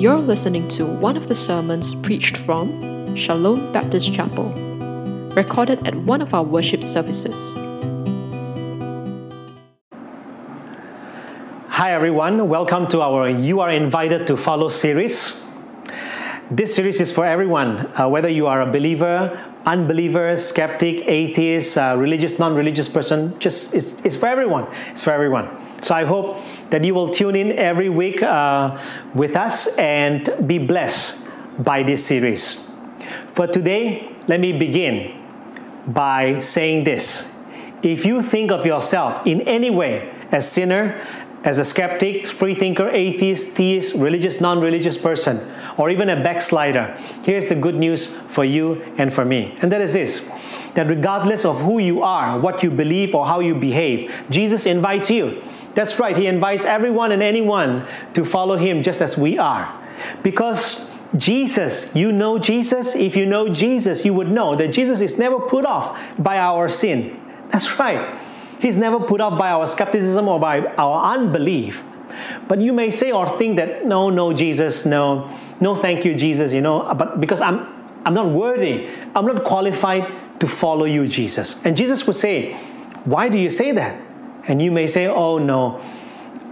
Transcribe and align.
You're 0.00 0.16
listening 0.16 0.66
to 0.68 0.86
one 0.86 1.18
of 1.18 1.28
the 1.28 1.34
sermons 1.34 1.94
preached 1.94 2.38
from 2.38 3.14
Shalom 3.14 3.70
Baptist 3.70 4.10
Chapel, 4.10 4.46
recorded 5.36 5.86
at 5.86 5.94
one 5.94 6.22
of 6.22 6.32
our 6.32 6.42
worship 6.42 6.82
services. 6.82 7.36
Hi, 11.68 11.92
everyone. 11.92 12.48
Welcome 12.48 12.88
to 12.88 13.02
our 13.02 13.28
You 13.28 13.60
Are 13.60 13.70
Invited 13.70 14.26
to 14.28 14.38
Follow 14.38 14.70
series. 14.70 15.46
This 16.50 16.74
series 16.74 16.98
is 16.98 17.12
for 17.12 17.26
everyone, 17.26 17.80
uh, 18.00 18.08
whether 18.08 18.30
you 18.30 18.46
are 18.46 18.62
a 18.62 18.72
believer, 18.72 19.38
unbeliever, 19.66 20.34
skeptic, 20.38 21.06
atheist, 21.08 21.76
uh, 21.76 21.94
religious, 21.98 22.38
non 22.38 22.54
religious 22.54 22.88
person, 22.88 23.38
just 23.38 23.74
it's, 23.74 24.02
it's 24.02 24.16
for 24.16 24.28
everyone. 24.28 24.66
It's 24.92 25.02
for 25.02 25.12
everyone. 25.12 25.50
So 25.82 25.94
I 25.94 26.04
hope 26.04 26.42
that 26.70 26.84
you 26.84 26.94
will 26.94 27.10
tune 27.10 27.36
in 27.36 27.52
every 27.52 27.88
week 27.88 28.22
uh, 28.22 28.78
with 29.14 29.36
us 29.36 29.76
and 29.76 30.28
be 30.46 30.58
blessed 30.58 31.28
by 31.58 31.82
this 31.82 32.04
series. 32.04 32.68
For 33.28 33.46
today, 33.46 34.08
let 34.28 34.40
me 34.40 34.52
begin 34.52 35.16
by 35.86 36.38
saying 36.38 36.84
this. 36.84 37.36
If 37.82 38.04
you 38.04 38.22
think 38.22 38.50
of 38.50 38.66
yourself 38.66 39.26
in 39.26 39.40
any 39.42 39.70
way 39.70 40.10
as 40.30 40.50
sinner, 40.50 41.04
as 41.42 41.58
a 41.58 41.64
skeptic, 41.64 42.26
free 42.26 42.54
thinker, 42.54 42.88
atheist, 42.90 43.56
theist, 43.56 43.94
religious, 43.94 44.40
non 44.40 44.60
religious 44.60 44.98
person, 44.98 45.40
or 45.78 45.88
even 45.88 46.10
a 46.10 46.16
backslider, 46.22 46.94
here's 47.24 47.46
the 47.46 47.54
good 47.54 47.74
news 47.74 48.14
for 48.14 48.44
you 48.44 48.82
and 48.98 49.12
for 49.12 49.24
me. 49.24 49.56
And 49.62 49.72
that 49.72 49.80
is 49.80 49.94
this 49.94 50.30
that 50.74 50.88
regardless 50.88 51.44
of 51.44 51.60
who 51.62 51.78
you 51.78 52.00
are, 52.00 52.38
what 52.38 52.62
you 52.62 52.70
believe, 52.70 53.12
or 53.12 53.26
how 53.26 53.40
you 53.40 53.56
behave, 53.56 54.12
Jesus 54.30 54.66
invites 54.66 55.10
you 55.10 55.42
that's 55.80 55.98
right, 55.98 56.16
He 56.16 56.26
invites 56.26 56.66
everyone 56.66 57.10
and 57.10 57.22
anyone 57.22 57.86
to 58.12 58.24
follow 58.24 58.56
Him 58.56 58.82
just 58.82 59.00
as 59.00 59.16
we 59.16 59.38
are. 59.38 59.74
Because 60.22 60.90
Jesus, 61.16 61.96
you 61.96 62.12
know 62.12 62.38
Jesus. 62.38 62.94
If 62.94 63.16
you 63.16 63.26
know 63.26 63.48
Jesus, 63.48 64.04
you 64.04 64.14
would 64.14 64.30
know 64.30 64.54
that 64.56 64.68
Jesus 64.68 65.00
is 65.00 65.18
never 65.18 65.40
put 65.40 65.64
off 65.64 65.98
by 66.18 66.38
our 66.38 66.68
sin. 66.68 67.18
That's 67.48 67.78
right. 67.78 68.20
He's 68.60 68.76
never 68.76 69.00
put 69.00 69.20
off 69.20 69.38
by 69.38 69.50
our 69.50 69.66
skepticism 69.66 70.28
or 70.28 70.38
by 70.38 70.60
our 70.76 71.14
unbelief. 71.14 71.82
But 72.46 72.60
you 72.60 72.72
may 72.74 72.90
say 72.90 73.10
or 73.10 73.38
think 73.38 73.56
that, 73.56 73.86
no, 73.86 74.10
no, 74.10 74.34
Jesus, 74.34 74.84
no, 74.84 75.34
no, 75.60 75.74
thank 75.74 76.04
you, 76.04 76.14
Jesus, 76.14 76.52
you 76.52 76.60
know, 76.60 76.94
but 76.94 77.20
because 77.20 77.40
I'm, 77.40 77.66
I'm 78.04 78.12
not 78.12 78.26
worthy, 78.26 78.88
I'm 79.16 79.24
not 79.24 79.44
qualified 79.44 80.40
to 80.40 80.46
follow 80.46 80.84
you, 80.84 81.08
Jesus. 81.08 81.64
And 81.64 81.76
Jesus 81.76 82.06
would 82.06 82.16
say, 82.16 82.54
why 83.04 83.30
do 83.30 83.38
you 83.38 83.48
say 83.48 83.72
that? 83.72 84.09
And 84.50 84.60
you 84.60 84.70
may 84.72 84.86
say, 84.86 85.06
oh 85.06 85.38
no, 85.38 85.80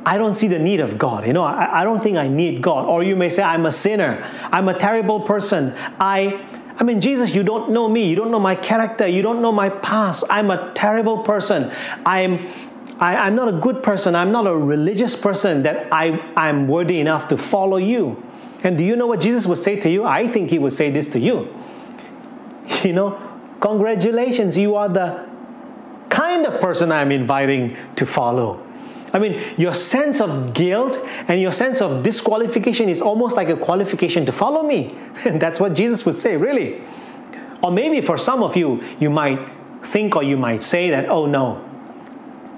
I 0.07 0.17
don't 0.17 0.33
see 0.33 0.49
the 0.49 0.59
need 0.59 0.81
of 0.81 0.97
God. 0.97 1.27
You 1.27 1.33
know, 1.33 1.45
I, 1.45 1.81
I 1.81 1.85
don't 1.85 2.03
think 2.03 2.17
I 2.17 2.29
need 2.29 2.63
God. 2.63 2.87
Or 2.87 3.03
you 3.03 3.17
may 3.17 3.29
say, 3.29 3.43
I'm 3.43 3.67
a 3.67 3.73
sinner. 3.73 4.25
I'm 4.53 4.69
a 4.69 4.79
terrible 4.79 5.21
person. 5.21 5.75
I 6.01 6.41
I 6.81 6.85
mean, 6.85 7.01
Jesus, 7.01 7.35
you 7.35 7.43
don't 7.43 7.73
know 7.73 7.89
me. 7.89 8.09
You 8.09 8.15
don't 8.15 8.31
know 8.31 8.39
my 8.39 8.55
character. 8.55 9.05
You 9.05 9.21
don't 9.21 9.43
know 9.43 9.51
my 9.51 9.69
past. 9.69 10.25
I'm 10.31 10.53
a 10.53 10.73
terrible 10.75 11.25
person. 11.25 11.73
I'm 12.07 12.47
I, 13.01 13.15
am 13.15 13.23
i 13.23 13.27
am 13.27 13.35
not 13.35 13.49
a 13.49 13.53
good 13.53 13.83
person. 13.83 14.15
I'm 14.15 14.31
not 14.31 14.47
a 14.47 14.57
religious 14.57 15.21
person 15.21 15.63
that 15.63 15.89
I, 15.93 16.21
I'm 16.37 16.69
worthy 16.69 17.01
enough 17.01 17.29
to 17.29 17.37
follow 17.37 17.77
you. 17.77 18.23
And 18.63 18.77
do 18.79 18.85
you 18.85 18.97
know 18.97 19.07
what 19.07 19.21
Jesus 19.21 19.47
would 19.47 19.59
say 19.59 19.79
to 19.81 19.91
you? 19.91 20.05
I 20.05 20.27
think 20.29 20.51
he 20.51 20.59
would 20.59 20.73
say 20.73 20.91
this 20.91 21.09
to 21.11 21.21
you. 21.21 21.55
You 22.83 22.93
know, 22.93 23.21
congratulations, 23.61 24.57
you 24.57 24.77
are 24.77 24.89
the 24.89 25.28
kind 26.09 26.47
of 26.47 26.61
person 26.61 26.93
I'm 26.93 27.13
inviting 27.13 27.77
to 27.97 28.07
follow. 28.07 28.65
I 29.13 29.19
mean, 29.19 29.41
your 29.57 29.73
sense 29.73 30.21
of 30.21 30.53
guilt 30.53 30.99
and 31.29 31.41
your 31.41 31.53
sense 31.53 31.81
of 31.81 32.03
disqualification 32.03 32.89
is 32.89 33.01
almost 33.01 33.37
like 33.37 33.49
a 33.49 33.57
qualification 33.57 34.27
to 34.27 34.33
follow 34.33 34.63
me. 34.63 34.95
And 35.25 35.41
that's 35.43 35.61
what 35.61 35.75
Jesus 35.75 36.05
would 36.05 36.17
say, 36.17 36.37
really. 36.37 36.83
Or 37.63 37.71
maybe 37.71 38.01
for 38.01 38.19
some 38.19 38.43
of 38.43 38.57
you, 38.57 38.83
you 39.01 39.11
might 39.11 39.51
think 39.83 40.15
or 40.15 40.23
you 40.23 40.37
might 40.37 40.63
say 40.63 40.91
that, 40.91 41.09
oh 41.09 41.27
no, 41.27 41.65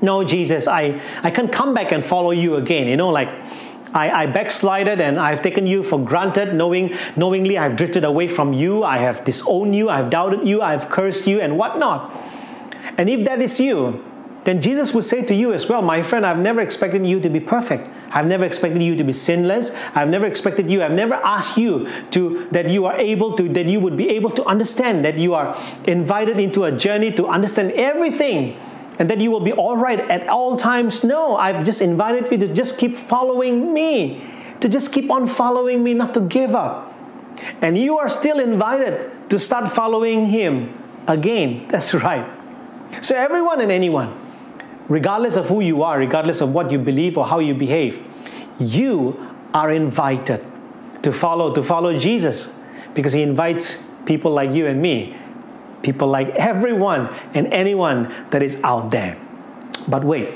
no, 0.02 0.24
Jesus, 0.24 0.66
I, 0.66 1.00
I 1.22 1.30
can't 1.30 1.52
come 1.52 1.74
back 1.74 1.92
and 1.92 2.04
follow 2.04 2.30
you 2.30 2.56
again. 2.56 2.88
You 2.88 2.96
know, 2.96 3.10
like 3.10 3.28
I, 3.92 4.22
I 4.22 4.26
backslided 4.26 5.00
and 5.00 5.18
I've 5.18 5.42
taken 5.42 5.66
you 5.66 5.82
for 5.82 6.02
granted, 6.02 6.54
knowing 6.54 6.96
knowingly 7.16 7.58
I've 7.58 7.76
drifted 7.76 8.04
away 8.04 8.26
from 8.26 8.52
you, 8.52 8.82
I 8.82 8.98
have 8.98 9.24
disowned 9.24 9.76
you, 9.76 9.90
I've 9.90 10.10
doubted 10.10 10.46
you, 10.46 10.62
I've 10.62 10.88
cursed 10.88 11.26
you, 11.26 11.40
and 11.40 11.58
whatnot. 11.58 12.10
And 12.98 13.08
if 13.08 13.24
that 13.26 13.40
is 13.40 13.60
you, 13.60 14.04
then 14.44 14.62
Jesus 14.62 14.94
would 14.94 15.04
say 15.04 15.22
to 15.26 15.34
you 15.34 15.52
as 15.52 15.68
well, 15.68 15.82
my 15.82 16.02
friend, 16.02 16.24
I've 16.24 16.38
never 16.38 16.60
expected 16.60 17.06
you 17.06 17.20
to 17.20 17.28
be 17.28 17.40
perfect. 17.40 17.88
I've 18.10 18.26
never 18.26 18.44
expected 18.44 18.82
you 18.82 18.96
to 18.96 19.04
be 19.04 19.12
sinless. 19.12 19.76
I've 19.94 20.08
never 20.08 20.26
expected 20.26 20.70
you, 20.70 20.82
I've 20.82 20.92
never 20.92 21.14
asked 21.14 21.58
you 21.58 21.90
to 22.12 22.48
that 22.50 22.70
you 22.70 22.86
are 22.86 22.96
able 22.96 23.36
to, 23.36 23.48
that 23.50 23.66
you 23.66 23.80
would 23.80 23.96
be 23.96 24.08
able 24.08 24.30
to 24.30 24.44
understand, 24.44 25.04
that 25.04 25.18
you 25.18 25.34
are 25.34 25.56
invited 25.84 26.38
into 26.38 26.64
a 26.64 26.72
journey 26.72 27.12
to 27.12 27.26
understand 27.26 27.72
everything 27.72 28.56
and 28.98 29.08
that 29.10 29.18
you 29.18 29.30
will 29.30 29.40
be 29.40 29.52
all 29.52 29.76
right 29.76 30.00
at 30.10 30.28
all 30.28 30.56
times. 30.56 31.04
No, 31.04 31.36
I've 31.36 31.64
just 31.64 31.82
invited 31.82 32.30
you 32.32 32.38
to 32.46 32.54
just 32.54 32.78
keep 32.78 32.96
following 32.96 33.72
me, 33.72 34.24
to 34.60 34.68
just 34.68 34.92
keep 34.92 35.10
on 35.10 35.26
following 35.26 35.84
me, 35.84 35.94
not 35.94 36.14
to 36.14 36.20
give 36.20 36.54
up. 36.54 36.94
And 37.62 37.78
you 37.78 37.98
are 37.98 38.08
still 38.08 38.38
invited 38.38 39.30
to 39.30 39.38
start 39.38 39.70
following 39.72 40.26
him 40.26 40.76
again. 41.06 41.66
That's 41.68 41.94
right. 41.94 42.39
So, 43.00 43.16
everyone 43.16 43.60
and 43.60 43.70
anyone, 43.70 44.14
regardless 44.88 45.36
of 45.36 45.48
who 45.48 45.60
you 45.60 45.82
are, 45.82 45.98
regardless 45.98 46.40
of 46.40 46.52
what 46.52 46.70
you 46.70 46.78
believe 46.78 47.16
or 47.16 47.26
how 47.26 47.38
you 47.38 47.54
behave, 47.54 48.04
you 48.58 49.28
are 49.54 49.70
invited 49.70 50.44
to 51.02 51.12
follow 51.12 51.54
to 51.54 51.62
follow 51.62 51.98
Jesus 51.98 52.58
because 52.94 53.12
he 53.12 53.22
invites 53.22 53.90
people 54.04 54.32
like 54.32 54.50
you 54.50 54.66
and 54.66 54.82
me, 54.82 55.16
people 55.82 56.08
like 56.08 56.28
everyone 56.30 57.08
and 57.34 57.46
anyone 57.52 58.12
that 58.30 58.42
is 58.42 58.62
out 58.64 58.90
there. 58.90 59.18
But 59.88 60.04
wait. 60.04 60.34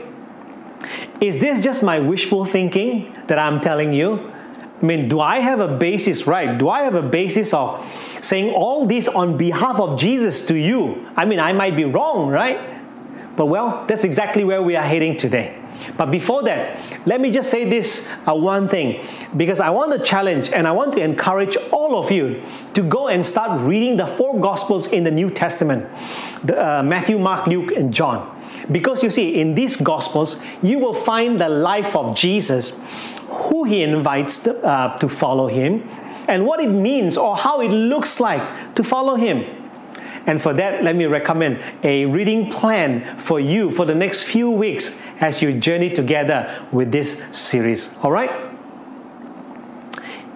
Is 1.21 1.41
this 1.41 1.63
just 1.63 1.83
my 1.83 1.99
wishful 2.01 2.45
thinking 2.45 3.17
that 3.29 3.39
I'm 3.39 3.61
telling 3.61 3.93
you? 3.93 4.33
I 4.83 4.87
mean, 4.87 5.09
do 5.09 5.21
I 5.21 5.39
have 5.39 5.61
a 5.61 5.69
basis, 5.69 6.27
right? 6.27 6.59
Do 6.59 6.69
I 6.69 6.83
have 6.83 6.95
a 6.95 7.03
basis 7.03 7.55
of 7.55 7.85
saying 8.21 8.53
all 8.53 8.87
this 8.87 9.09
on 9.09 9.37
behalf 9.37 9.81
of 9.81 9.99
Jesus 9.99 10.45
to 10.47 10.57
you? 10.57 11.09
I 11.17 11.25
mean, 11.25 11.41
I 11.41 11.53
might 11.53 11.77
be 11.77 11.85
wrong, 11.85 12.29
right? 12.29 12.75
But 13.37 13.47
well, 13.47 13.85
that's 13.87 14.05
exactly 14.05 14.45
where 14.45 14.63
we 14.63 14.77
are 14.77 14.83
heading 14.83 15.17
today. 15.17 15.61
But 15.97 16.11
before 16.11 16.43
that, 16.45 17.07
let 17.07 17.21
me 17.21 17.31
just 17.31 17.51
say 17.51 17.69
this 17.69 18.11
uh, 18.27 18.35
one 18.35 18.69
thing 18.69 19.05
because 19.37 19.61
I 19.61 19.71
want 19.71 19.93
to 19.93 19.99
challenge 19.99 20.51
and 20.51 20.67
I 20.67 20.73
want 20.73 20.93
to 20.95 21.01
encourage 21.01 21.57
all 21.73 21.99
of 21.99 22.11
you 22.11 22.43
to 22.75 22.83
go 22.83 23.09
and 23.09 23.25
start 23.25 23.61
reading 23.61 23.97
the 23.97 24.07
four 24.07 24.41
Gospels 24.41 24.87
in 24.87 25.05
the 25.05 25.11
New 25.11 25.31
Testament 25.31 25.89
the, 26.43 26.79
uh, 26.79 26.83
Matthew, 26.83 27.19
Mark, 27.19 27.47
Luke, 27.47 27.73
and 27.73 27.93
John. 27.93 28.31
Because 28.71 29.03
you 29.03 29.11
see, 29.11 29.41
in 29.41 29.55
these 29.55 29.77
Gospels, 29.77 30.43
you 30.63 30.79
will 30.79 30.95
find 30.95 31.41
the 31.41 31.49
life 31.49 31.97
of 31.97 32.15
Jesus 32.15 32.81
who 33.35 33.65
he 33.65 33.83
invites 33.83 34.43
to, 34.45 34.65
uh, 34.65 34.97
to 34.99 35.09
follow 35.09 35.47
him, 35.47 35.89
and 36.29 36.47
what 36.47 36.61
it 36.61 36.69
means 36.69 37.17
or 37.17 37.37
how 37.37 37.61
it 37.61 37.69
looks 37.69 38.21
like 38.21 38.75
to 38.75 38.83
follow 38.83 39.17
him. 39.17 39.45
And 40.27 40.41
for 40.41 40.55
that, 40.55 40.83
let 40.83 40.97
me 40.97 41.05
recommend 41.05 41.61
a 41.83 42.07
reading 42.07 42.51
plan 42.51 43.19
for 43.19 43.39
you 43.39 43.71
for 43.71 43.85
the 43.85 43.95
next 43.95 44.23
few 44.23 44.51
weeks 44.51 45.01
as 45.21 45.43
you 45.43 45.53
journey 45.53 45.91
together 45.91 46.67
with 46.73 46.93
this 46.93 47.25
series. 47.37 47.95
All 48.03 48.11
right? 48.11 48.31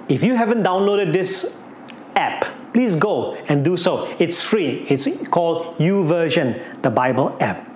If 0.08 0.22
you 0.22 0.34
haven't 0.34 0.62
downloaded 0.62 1.12
this 1.12 1.62
app, 2.16 2.46
please 2.74 2.96
go 2.96 3.34
and 3.48 3.64
do 3.64 3.76
so. 3.76 4.14
It's 4.18 4.42
free. 4.42 4.84
It's 4.88 5.26
called 5.28 5.78
YouVersion, 5.78 6.82
the 6.82 6.90
Bible 6.90 7.36
app. 7.40 7.66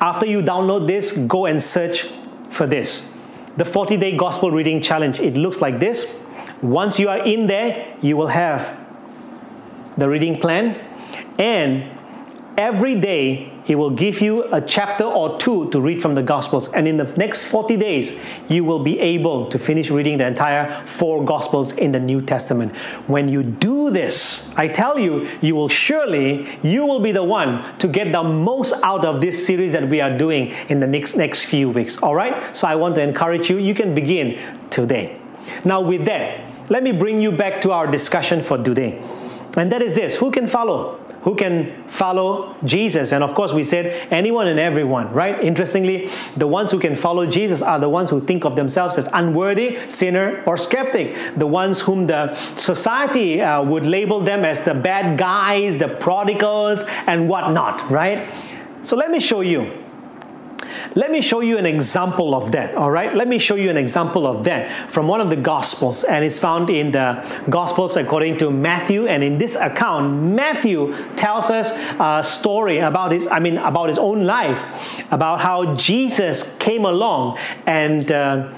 After 0.00 0.26
you 0.26 0.42
download 0.42 0.86
this, 0.86 1.16
go 1.16 1.46
and 1.46 1.60
search 1.60 2.04
for 2.48 2.66
this 2.66 3.12
the 3.60 3.64
40 3.66 3.98
day 3.98 4.16
gospel 4.16 4.50
reading 4.50 4.80
challenge. 4.80 5.20
It 5.20 5.36
looks 5.36 5.60
like 5.60 5.80
this. 5.80 6.24
Once 6.62 6.98
you 6.98 7.10
are 7.10 7.18
in 7.18 7.46
there, 7.46 7.94
you 8.00 8.16
will 8.16 8.28
have 8.28 8.74
the 9.98 10.08
reading 10.08 10.40
plan, 10.40 10.80
and 11.38 11.84
every 12.56 12.98
day 12.98 13.49
he 13.70 13.76
will 13.76 13.90
give 13.90 14.20
you 14.20 14.42
a 14.52 14.60
chapter 14.60 15.04
or 15.04 15.38
two 15.38 15.70
to 15.70 15.80
read 15.80 16.02
from 16.02 16.16
the 16.16 16.22
Gospels. 16.24 16.72
And 16.72 16.88
in 16.88 16.96
the 16.96 17.04
next 17.16 17.44
40 17.44 17.76
days, 17.76 18.20
you 18.48 18.64
will 18.64 18.82
be 18.82 18.98
able 18.98 19.48
to 19.48 19.60
finish 19.60 19.92
reading 19.92 20.18
the 20.18 20.26
entire 20.26 20.84
four 20.88 21.24
Gospels 21.24 21.78
in 21.78 21.92
the 21.92 22.00
New 22.00 22.20
Testament. 22.20 22.74
When 23.06 23.28
you 23.28 23.44
do 23.44 23.90
this, 23.90 24.52
I 24.56 24.66
tell 24.66 24.98
you, 24.98 25.28
you 25.40 25.54
will 25.54 25.68
surely, 25.68 26.58
you 26.64 26.84
will 26.84 26.98
be 26.98 27.12
the 27.12 27.22
one 27.22 27.78
to 27.78 27.86
get 27.86 28.12
the 28.12 28.24
most 28.24 28.74
out 28.82 29.04
of 29.04 29.20
this 29.20 29.46
series 29.46 29.72
that 29.74 29.88
we 29.88 30.00
are 30.00 30.18
doing 30.18 30.48
in 30.68 30.80
the 30.80 30.88
next, 30.88 31.14
next 31.14 31.44
few 31.44 31.70
weeks. 31.70 31.96
All 32.02 32.16
right? 32.16 32.56
So 32.56 32.66
I 32.66 32.74
want 32.74 32.96
to 32.96 33.02
encourage 33.02 33.48
you, 33.48 33.58
you 33.58 33.76
can 33.76 33.94
begin 33.94 34.36
today. 34.70 35.16
Now, 35.64 35.80
with 35.80 36.06
that, 36.06 36.40
let 36.70 36.82
me 36.82 36.90
bring 36.90 37.20
you 37.20 37.30
back 37.30 37.60
to 37.60 37.70
our 37.70 37.86
discussion 37.86 38.42
for 38.42 38.58
today. 38.58 39.00
And 39.56 39.70
that 39.70 39.80
is 39.80 39.94
this 39.94 40.16
who 40.16 40.32
can 40.32 40.48
follow? 40.48 40.98
Who 41.22 41.34
can 41.34 41.86
follow 41.88 42.56
Jesus. 42.64 43.12
And 43.12 43.22
of 43.22 43.34
course, 43.34 43.52
we 43.52 43.62
said 43.62 44.08
anyone 44.10 44.46
and 44.46 44.58
everyone, 44.58 45.12
right? 45.12 45.42
Interestingly, 45.42 46.10
the 46.36 46.46
ones 46.46 46.70
who 46.70 46.78
can 46.78 46.96
follow 46.96 47.26
Jesus 47.26 47.62
are 47.62 47.78
the 47.78 47.88
ones 47.88 48.10
who 48.10 48.20
think 48.20 48.44
of 48.44 48.56
themselves 48.56 48.96
as 48.96 49.08
unworthy, 49.12 49.78
sinner, 49.88 50.42
or 50.46 50.56
skeptic. 50.56 51.36
The 51.36 51.46
ones 51.46 51.80
whom 51.80 52.06
the 52.06 52.34
society 52.56 53.40
uh, 53.40 53.62
would 53.62 53.84
label 53.84 54.20
them 54.20 54.44
as 54.44 54.64
the 54.64 54.74
bad 54.74 55.18
guys, 55.18 55.78
the 55.78 55.88
prodigals, 55.88 56.84
and 57.06 57.28
whatnot, 57.28 57.90
right? 57.90 58.32
So 58.82 58.96
let 58.96 59.10
me 59.10 59.20
show 59.20 59.42
you 59.42 59.79
let 60.94 61.12
me 61.12 61.20
show 61.20 61.40
you 61.40 61.56
an 61.56 61.66
example 61.66 62.34
of 62.34 62.50
that, 62.52 62.74
all 62.74 62.90
right? 62.90 63.14
Let 63.14 63.28
me 63.28 63.38
show 63.38 63.54
you 63.54 63.70
an 63.70 63.76
example 63.76 64.26
of 64.26 64.42
that 64.44 64.90
from 64.90 65.06
one 65.06 65.20
of 65.20 65.30
the 65.30 65.36
Gospels, 65.36 66.02
and 66.02 66.24
it's 66.24 66.38
found 66.38 66.68
in 66.68 66.90
the 66.90 67.44
Gospels 67.48 67.96
according 67.96 68.38
to 68.38 68.50
Matthew. 68.50 69.06
And 69.06 69.22
in 69.22 69.38
this 69.38 69.54
account, 69.54 70.20
Matthew 70.22 70.96
tells 71.14 71.48
us 71.48 71.70
a 72.00 72.22
story 72.24 72.78
about 72.78 73.12
his, 73.12 73.28
I 73.28 73.38
mean, 73.38 73.58
about 73.58 73.88
his 73.88 73.98
own 73.98 74.24
life, 74.24 74.64
about 75.12 75.40
how 75.40 75.76
Jesus 75.76 76.56
came 76.56 76.84
along 76.84 77.38
and 77.66 78.10
uh, 78.10 78.52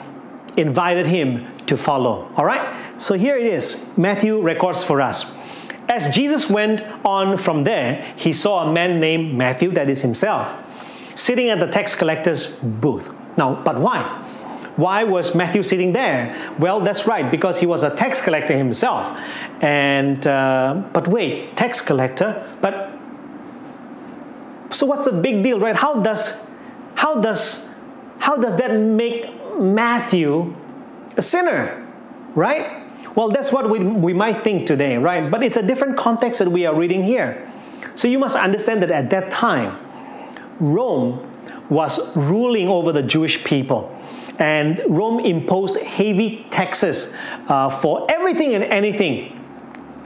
invited 0.57 1.07
him 1.07 1.47
to 1.67 1.77
follow, 1.77 2.31
all 2.37 2.47
right? 2.47 3.01
So 3.01 3.15
here 3.15 3.37
it 3.37 3.47
is. 3.47 3.87
Matthew 3.99 4.41
records 4.41 4.83
for 4.83 5.03
us. 5.03 5.31
As 5.89 6.09
Jesus 6.15 6.49
went 6.49 6.81
on 7.05 7.37
from 7.37 7.65
there, 7.65 8.15
he 8.17 8.33
saw 8.33 8.67
a 8.67 8.73
man 8.73 9.01
named 9.01 9.35
Matthew, 9.35 9.71
that 9.73 9.91
is 9.91 10.01
himself 10.01 10.62
sitting 11.15 11.49
at 11.49 11.59
the 11.59 11.69
tax 11.69 11.95
collector's 11.95 12.57
booth. 12.57 13.13
Now, 13.37 13.55
but 13.63 13.81
why? 13.81 14.03
Why 14.77 15.05
was 15.05 15.35
Matthew 15.35 15.63
sitting 15.63 15.93
there? 15.93 16.55
Well, 16.59 16.81
that's 16.81 17.07
right, 17.07 17.31
because 17.31 17.61
he 17.61 17.67
was 17.67 17.83
a 17.83 17.95
tax 17.95 18.23
collector 18.23 18.57
himself. 18.57 19.07
And 19.61 20.27
uh, 20.27 20.83
but 20.93 21.09
wait, 21.09 21.57
tax 21.57 21.81
collector, 21.81 22.43
but 22.61 22.91
so 24.71 24.87
what's 24.87 25.05
the 25.05 25.13
big 25.13 25.43
deal, 25.43 25.61
right? 25.61 25.77
How 25.77 26.01
does 26.01 26.47
how 26.95 27.21
does 27.21 27.75
how 28.19 28.37
does 28.37 28.57
that 28.57 28.75
make 28.75 29.29
Matthew 29.59 30.57
a 31.17 31.23
sinner, 31.23 31.87
right? 32.35 32.83
Well, 33.15 33.29
that's 33.29 33.53
what 33.53 33.69
we, 33.69 33.79
we 33.79 34.15
might 34.15 34.43
think 34.43 34.67
today, 34.67 34.97
right? 34.97 35.31
But 35.31 35.43
it's 35.43 35.57
a 35.59 35.63
different 35.63 35.99
context 35.99 36.39
that 36.39 36.51
we 36.51 36.65
are 36.65 36.75
reading 36.75 37.05
here. 37.05 37.51
So 37.95 38.09
you 38.09 38.19
must 38.19 38.37
understand 38.37 38.83
that 38.83 38.91
at 38.91 39.11
that 39.11 39.31
time, 39.31 39.77
Rome 40.61 41.29
was 41.69 42.17
ruling 42.17 42.69
over 42.69 42.93
the 42.93 43.03
Jewish 43.03 43.45
people. 43.45 43.97
And 44.39 44.81
Rome 44.89 45.21
imposed 45.21 45.77
heavy 45.77 46.47
taxes 46.51 47.17
uh, 47.49 47.71
for 47.71 48.07
everything 48.11 48.55
and 48.55 48.65
anything 48.65 49.39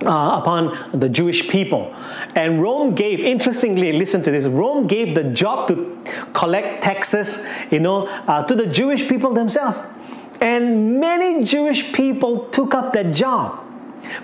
uh, 0.05 0.41
upon 0.43 0.99
the 0.99 1.09
Jewish 1.09 1.49
people. 1.49 1.95
And 2.35 2.61
Rome 2.61 2.95
gave, 2.95 3.21
interestingly, 3.21 3.93
listen 3.93 4.23
to 4.25 4.31
this, 4.31 4.45
Rome 4.47 4.87
gave 4.87 5.15
the 5.15 5.25
job 5.25 5.69
to 5.69 6.05
collect 6.35 6.83
taxes, 6.83 7.49
you 7.71 7.81
know, 7.81 8.07
uh, 8.07 8.43
to 8.45 8.55
the 8.55 8.67
Jewish 8.67 9.09
people 9.09 9.33
themselves. 9.33 9.79
And 10.41 11.01
many 11.01 11.45
Jewish 11.45 11.93
people 11.93 12.47
took 12.51 12.75
up 12.75 12.93
that 12.93 13.13
job. 13.15 13.66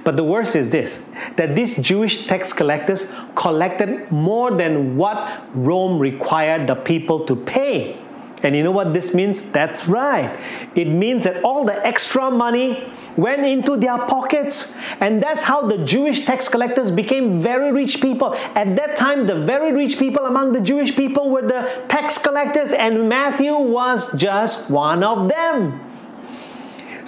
But 0.04 0.16
the 0.16 0.24
worst 0.24 0.56
is 0.56 0.70
this 0.70 1.10
that 1.36 1.54
these 1.54 1.76
Jewish 1.78 2.26
tax 2.26 2.52
collectors 2.52 3.12
collected 3.34 4.10
more 4.10 4.50
than 4.50 4.96
what 4.96 5.42
Rome 5.54 5.98
required 5.98 6.66
the 6.66 6.74
people 6.74 7.24
to 7.26 7.36
pay. 7.36 7.98
And 8.42 8.56
you 8.56 8.62
know 8.64 8.72
what 8.72 8.92
this 8.92 9.14
means? 9.14 9.52
That's 9.52 9.86
right. 9.86 10.36
It 10.74 10.88
means 10.88 11.24
that 11.24 11.44
all 11.44 11.64
the 11.64 11.86
extra 11.86 12.28
money 12.30 12.92
went 13.16 13.44
into 13.44 13.76
their 13.76 13.98
pockets. 13.98 14.76
And 15.00 15.22
that's 15.22 15.44
how 15.44 15.62
the 15.62 15.78
Jewish 15.78 16.24
tax 16.24 16.48
collectors 16.48 16.90
became 16.90 17.40
very 17.40 17.70
rich 17.70 18.00
people. 18.00 18.34
At 18.56 18.74
that 18.76 18.96
time, 18.96 19.26
the 19.26 19.36
very 19.36 19.72
rich 19.72 19.98
people 19.98 20.26
among 20.26 20.52
the 20.52 20.60
Jewish 20.60 20.96
people 20.96 21.30
were 21.30 21.42
the 21.42 21.84
tax 21.88 22.18
collectors, 22.18 22.72
and 22.72 23.08
Matthew 23.08 23.54
was 23.54 24.12
just 24.16 24.70
one 24.70 25.04
of 25.04 25.28
them. 25.28 25.91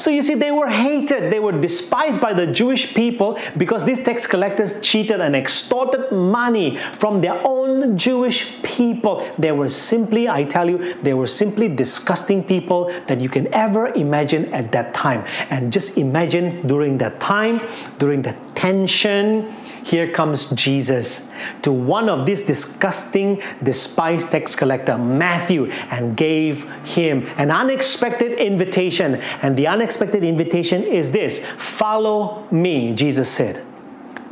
So 0.05 0.11
you 0.11 0.23
see, 0.23 0.35
they 0.35 0.51
were 0.51 0.69
hated, 0.69 1.33
they 1.33 1.41
were 1.41 1.59
despised 1.59 2.21
by 2.21 2.35
the 2.35 2.47
Jewish 2.47 2.93
people 2.93 3.39
because 3.57 3.87
these 3.87 4.05
tax 4.05 4.27
collectors 4.27 4.83
cheated 4.83 5.23
and 5.23 5.35
extorted 5.35 6.13
money 6.13 6.77
from 6.77 7.23
their 7.23 7.41
own 7.43 7.97
Jewish 7.97 8.63
people. 8.63 9.27
They 9.39 9.53
were 9.53 9.71
simply, 9.71 10.29
I 10.29 10.45
tell 10.45 10.69
you, 10.69 10.93
they 11.03 11.15
were 11.15 11.27
simply 11.27 11.69
disgusting 11.69 12.45
people 12.45 12.93
that 13.07 13.23
you 13.23 13.31
can 13.31 13.49
ever 13.55 13.87
imagine 13.95 14.53
at 14.53 14.73
that 14.73 14.93
time. 14.93 15.25
And 15.49 15.73
just 15.73 15.97
imagine 15.97 16.67
during 16.67 16.99
that 16.99 17.19
time, 17.19 17.63
during 17.99 18.21
that 18.29 18.37
tension, 18.55 19.57
here 19.85 20.11
comes 20.11 20.51
Jesus 20.51 21.31
to 21.63 21.71
one 21.73 22.09
of 22.09 22.25
these 22.25 22.47
disgusting, 22.47 23.43
despised 23.63 24.31
tax 24.31 24.55
collector, 24.57 24.97
Matthew, 24.97 25.71
and 25.91 26.17
gave 26.17 26.71
him 26.85 27.27
an 27.37 27.51
unexpected 27.51 28.33
invitation. 28.33 29.17
And 29.43 29.57
the 29.57 29.67
unexpected 29.67 29.94
invitation 30.03 30.83
is 30.83 31.13
this 31.13 31.45
Follow 31.47 32.47
me, 32.51 32.95
Jesus 32.95 33.31
said. 33.31 33.65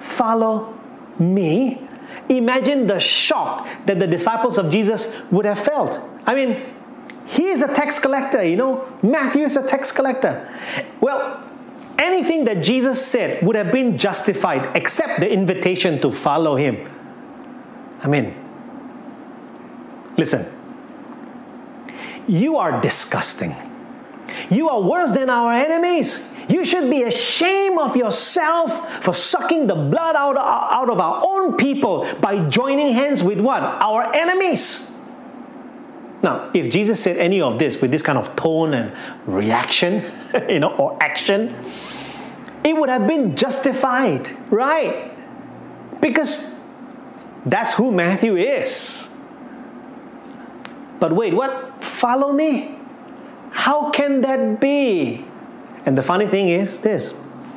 Follow 0.01 0.79
me. 1.19 1.81
Imagine 2.29 2.87
the 2.87 2.99
shock 2.99 3.69
that 3.87 3.99
the 3.99 4.07
disciples 4.07 4.59
of 4.59 4.71
Jesus 4.71 5.31
would 5.31 5.45
have 5.45 5.59
felt. 5.59 6.01
I 6.27 6.35
mean, 6.35 6.63
he 7.27 7.47
is 7.47 7.63
a 7.63 7.75
tax 7.75 7.99
collector, 7.99 8.43
you 8.45 8.57
know. 8.57 8.87
Matthew 9.03 9.45
is 9.45 9.57
a 9.57 9.67
tax 9.67 9.91
collector. 9.91 10.49
Well, 11.01 11.43
anything 11.99 12.45
that 12.45 12.63
Jesus 12.63 13.05
said 13.05 13.43
would 13.43 13.57
have 13.57 13.73
been 13.73 13.99
justified 13.99 14.77
except 14.77 15.21
the 15.21 15.31
invitation 15.31 16.01
to 16.01 16.11
follow 16.11 16.57
him. 16.57 16.89
I 18.03 18.09
mean, 18.09 18.35
listen, 20.17 20.45
you 22.27 22.57
are 22.57 22.81
disgusting. 22.81 23.55
You 24.51 24.69
are 24.69 24.81
worse 24.81 25.13
than 25.13 25.31
our 25.31 25.53
enemies. 25.53 26.35
You 26.49 26.65
should 26.65 26.91
be 26.91 27.03
ashamed 27.03 27.79
of 27.79 27.97
yourself 27.97 29.03
for 29.03 29.15
sucking 29.15 29.67
the 29.67 29.75
blood 29.75 30.17
out, 30.17 30.37
out 30.37 30.91
of 30.91 31.01
our 31.01 31.23
own 31.25 31.57
people 31.57 32.07
by 32.21 32.49
joining 32.49 32.93
hands 32.93 33.23
with 33.23 33.41
what? 33.41 33.63
Our 33.63 34.15
enemies. 34.15 34.97
Now, 36.23 36.51
if 36.55 36.71
Jesus 36.71 37.01
said 37.01 37.17
any 37.17 37.41
of 37.41 37.59
this 37.59 37.81
with 37.83 37.91
this 37.91 38.03
kind 38.03 38.19
of 38.19 38.35
tone 38.37 38.75
and 38.75 38.93
reaction, 39.27 40.05
you 40.49 40.61
know, 40.61 40.75
or 40.77 40.97
action, 41.03 41.55
it 42.65 42.77
would 42.77 42.89
have 42.89 43.07
been 43.07 43.35
justified, 43.35 44.29
right? 44.51 45.11
Because 46.01 46.61
that's 47.45 47.75
who 47.75 47.91
Matthew 47.91 48.37
is. 48.37 49.11
But 51.01 51.13
wait, 51.13 51.35
what? 51.35 51.83
Follow 51.83 52.33
me? 52.33 52.79
How 53.53 53.91
can 53.91 54.23
that 54.23 54.61
be? 54.61 55.25
And 55.85 55.97
the 55.97 56.03
funny 56.03 56.27
thing 56.27 56.49
is 56.49 56.81
this 56.81 57.15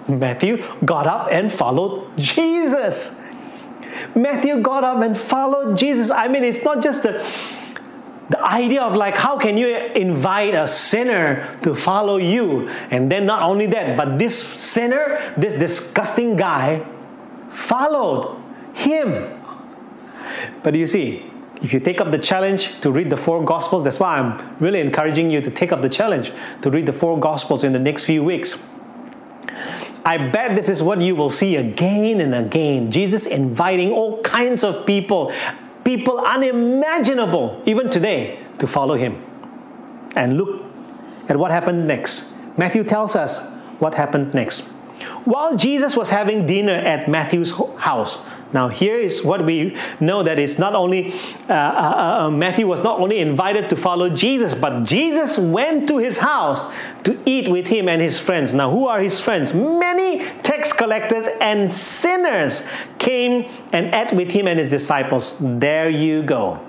Matthew 0.07 0.63
got 0.83 1.07
up 1.07 1.29
and 1.31 1.51
followed 1.51 2.17
Jesus. 2.17 3.21
Matthew 4.13 4.61
got 4.61 4.83
up 4.83 5.01
and 5.01 5.17
followed 5.17 5.77
Jesus. 5.77 6.11
I 6.11 6.27
mean, 6.27 6.43
it's 6.43 6.63
not 6.63 6.83
just 6.83 7.03
the 7.03 7.25
the 8.29 8.41
idea 8.43 8.81
of 8.81 8.95
like 8.95 9.15
how 9.15 9.37
can 9.37 9.55
you 9.55 9.75
invite 9.75 10.55
a 10.55 10.67
sinner 10.67 11.57
to 11.61 11.75
follow 11.75 12.17
you 12.17 12.67
and 12.89 13.11
then 13.11 13.25
not 13.25 13.43
only 13.43 13.67
that 13.67 13.95
but 13.95 14.17
this 14.17 14.35
sinner 14.35 15.33
this 15.37 15.59
disgusting 15.59 16.35
guy 16.35 16.83
followed 17.51 18.41
him 18.73 19.29
but 20.63 20.73
you 20.73 20.87
see 20.87 21.31
if 21.65 21.73
you 21.73 21.79
take 21.79 21.99
up 21.99 22.11
the 22.11 22.19
challenge 22.19 22.79
to 22.81 22.91
read 22.91 23.09
the 23.09 23.17
four 23.17 23.43
gospels 23.43 23.83
that's 23.83 23.99
why 23.99 24.19
i'm 24.19 24.55
really 24.59 24.79
encouraging 24.79 25.29
you 25.29 25.41
to 25.41 25.51
take 25.51 25.71
up 25.71 25.81
the 25.81 25.89
challenge 25.89 26.31
to 26.61 26.69
read 26.69 26.85
the 26.85 26.93
four 26.93 27.19
gospels 27.19 27.63
in 27.63 27.73
the 27.73 27.79
next 27.79 28.05
few 28.05 28.23
weeks 28.23 28.63
I 30.07 30.19
bet 30.19 30.55
this 30.55 30.69
is 30.69 30.83
what 30.83 31.01
you 31.01 31.15
will 31.15 31.31
see 31.31 31.55
again 31.55 32.21
and 32.21 32.35
again. 32.35 32.91
Jesus 32.91 33.25
inviting 33.25 33.91
all 33.91 34.21
kinds 34.21 34.63
of 34.63 34.85
people 34.85 35.33
people 35.83 36.19
unimaginable, 36.19 37.63
even 37.65 37.89
today, 37.89 38.39
to 38.59 38.67
follow 38.67 38.95
him. 38.95 39.23
And 40.15 40.37
look 40.37 40.63
at 41.27 41.37
what 41.37 41.51
happened 41.51 41.87
next. 41.87 42.35
Matthew 42.57 42.83
tells 42.83 43.15
us 43.15 43.49
what 43.79 43.95
happened 43.95 44.33
next. 44.33 44.67
While 45.25 45.55
Jesus 45.55 45.97
was 45.97 46.09
having 46.09 46.45
dinner 46.45 46.75
at 46.75 47.09
Matthew's 47.09 47.51
house, 47.77 48.19
now, 48.53 48.69
here 48.69 48.97
is 48.99 49.23
what 49.23 49.43
we 49.43 49.75
know 49.99 50.23
that 50.23 50.39
it's 50.39 50.57
not 50.57 50.75
only 50.75 51.13
uh, 51.49 51.53
uh, 51.53 52.25
uh, 52.25 52.29
Matthew 52.31 52.67
was 52.67 52.83
not 52.83 52.99
only 52.99 53.19
invited 53.19 53.69
to 53.69 53.75
follow 53.75 54.09
Jesus, 54.09 54.55
but 54.55 54.83
Jesus 54.83 55.37
went 55.37 55.89
to 55.89 55.97
his 55.97 56.19
house 56.19 56.71
to 57.03 57.19
eat 57.25 57.49
with 57.49 57.67
him 57.67 57.89
and 57.89 58.01
his 58.01 58.17
friends. 58.17 58.53
Now, 58.53 58.71
who 58.71 58.87
are 58.87 59.01
his 59.01 59.19
friends? 59.19 59.53
Many 59.53 60.25
tax 60.41 60.71
collectors 60.71 61.27
and 61.41 61.71
sinners 61.71 62.63
came 62.97 63.51
and 63.73 63.93
ate 63.93 64.13
with 64.13 64.29
him 64.29 64.47
and 64.47 64.59
his 64.59 64.69
disciples. 64.69 65.35
There 65.39 65.89
you 65.89 66.23
go. 66.23 66.59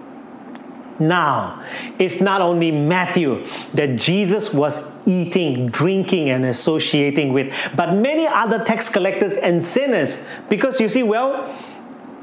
Now, 0.98 1.62
it's 1.98 2.20
not 2.20 2.40
only 2.40 2.70
Matthew 2.70 3.44
that 3.74 3.96
Jesus 3.96 4.54
was 4.54 4.96
eating, 5.06 5.68
drinking, 5.68 6.30
and 6.30 6.44
associating 6.44 7.32
with, 7.32 7.54
but 7.76 7.94
many 7.94 8.26
other 8.26 8.64
tax 8.64 8.88
collectors 8.88 9.36
and 9.36 9.62
sinners. 9.62 10.24
Because 10.48 10.80
you 10.80 10.88
see, 10.88 11.02
well, 11.02 11.54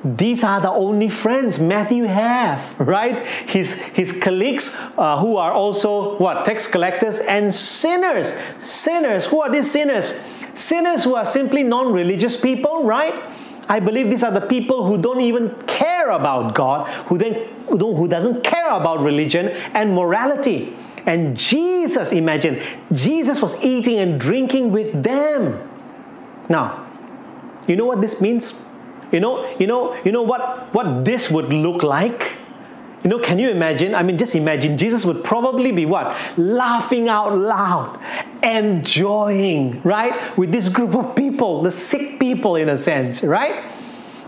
these 0.04 0.44
are 0.44 0.60
the 0.60 0.70
only 0.70 1.08
friends 1.08 1.60
Matthew 1.60 2.04
have, 2.04 2.80
right? 2.80 3.26
His, 3.48 3.82
his 3.94 4.20
colleagues 4.22 4.78
uh, 4.98 5.20
who 5.20 5.38
are 5.38 5.52
also 5.52 6.18
what? 6.18 6.46
Tax 6.46 6.68
collectors 6.68 7.22
and 7.22 7.54
sinners. 7.54 8.34
Sinners. 8.60 9.28
Who 9.28 9.42
are 9.42 9.52
these 9.52 9.72
sinners? 9.72 10.22
Sinners 10.56 11.04
who 11.04 11.16
are 11.16 11.26
simply 11.26 11.64
non 11.64 11.94
religious 11.94 12.40
people, 12.40 12.84
right? 12.84 13.16
I 13.70 13.80
believe 13.80 14.10
these 14.10 14.24
are 14.24 14.32
the 14.32 14.42
people 14.42 14.86
who 14.86 15.02
don't 15.02 15.22
even 15.22 15.56
care 15.68 16.10
about 16.10 16.54
God, 16.54 16.90
who, 17.08 17.18
then, 17.18 17.34
who, 17.68 17.78
don't, 17.78 17.96
who 17.96 18.08
doesn't 18.10 18.44
care 18.44 18.70
about 18.70 19.00
religion 19.00 19.48
and 19.74 19.96
morality. 19.96 20.76
And 21.06 21.36
Jesus, 21.36 22.12
imagine, 22.12 22.62
Jesus 22.92 23.42
was 23.42 23.62
eating 23.64 24.00
and 24.00 24.20
drinking 24.20 24.72
with 24.72 25.04
them. 25.04 25.70
Now, 26.50 26.88
you 27.68 27.78
know 27.78 27.86
what 27.86 28.02
this 28.02 28.20
means? 28.20 28.62
You 29.13 29.20
know, 29.20 29.50
you 29.60 29.67
know, 29.67 29.96
you 30.03 30.12
know 30.12 30.24
what, 30.24 30.74
what 30.74 31.05
this 31.05 31.29
would 31.29 31.50
look 31.50 31.84
like? 31.84 32.38
You 33.03 33.10
know, 33.12 33.20
can 33.20 33.38
you 33.38 33.50
imagine? 33.50 33.93
I 33.93 34.01
mean, 34.01 34.17
just 34.17 34.34
imagine 34.34 34.75
Jesus 34.75 35.05
would 35.05 35.24
probably 35.24 35.72
be 35.72 35.86
what? 35.86 36.17
Laughing 36.36 37.10
out 37.10 37.38
loud, 37.38 38.00
enjoying, 38.41 39.82
right? 39.84 40.36
With 40.36 40.51
this 40.51 40.67
group 40.67 40.96
of 40.96 41.15
people, 41.15 41.62
the 41.62 41.70
sick 41.70 42.20
people 42.20 42.55
in 42.55 42.70
a 42.70 42.77
sense, 42.77 43.24
right? 43.24 43.63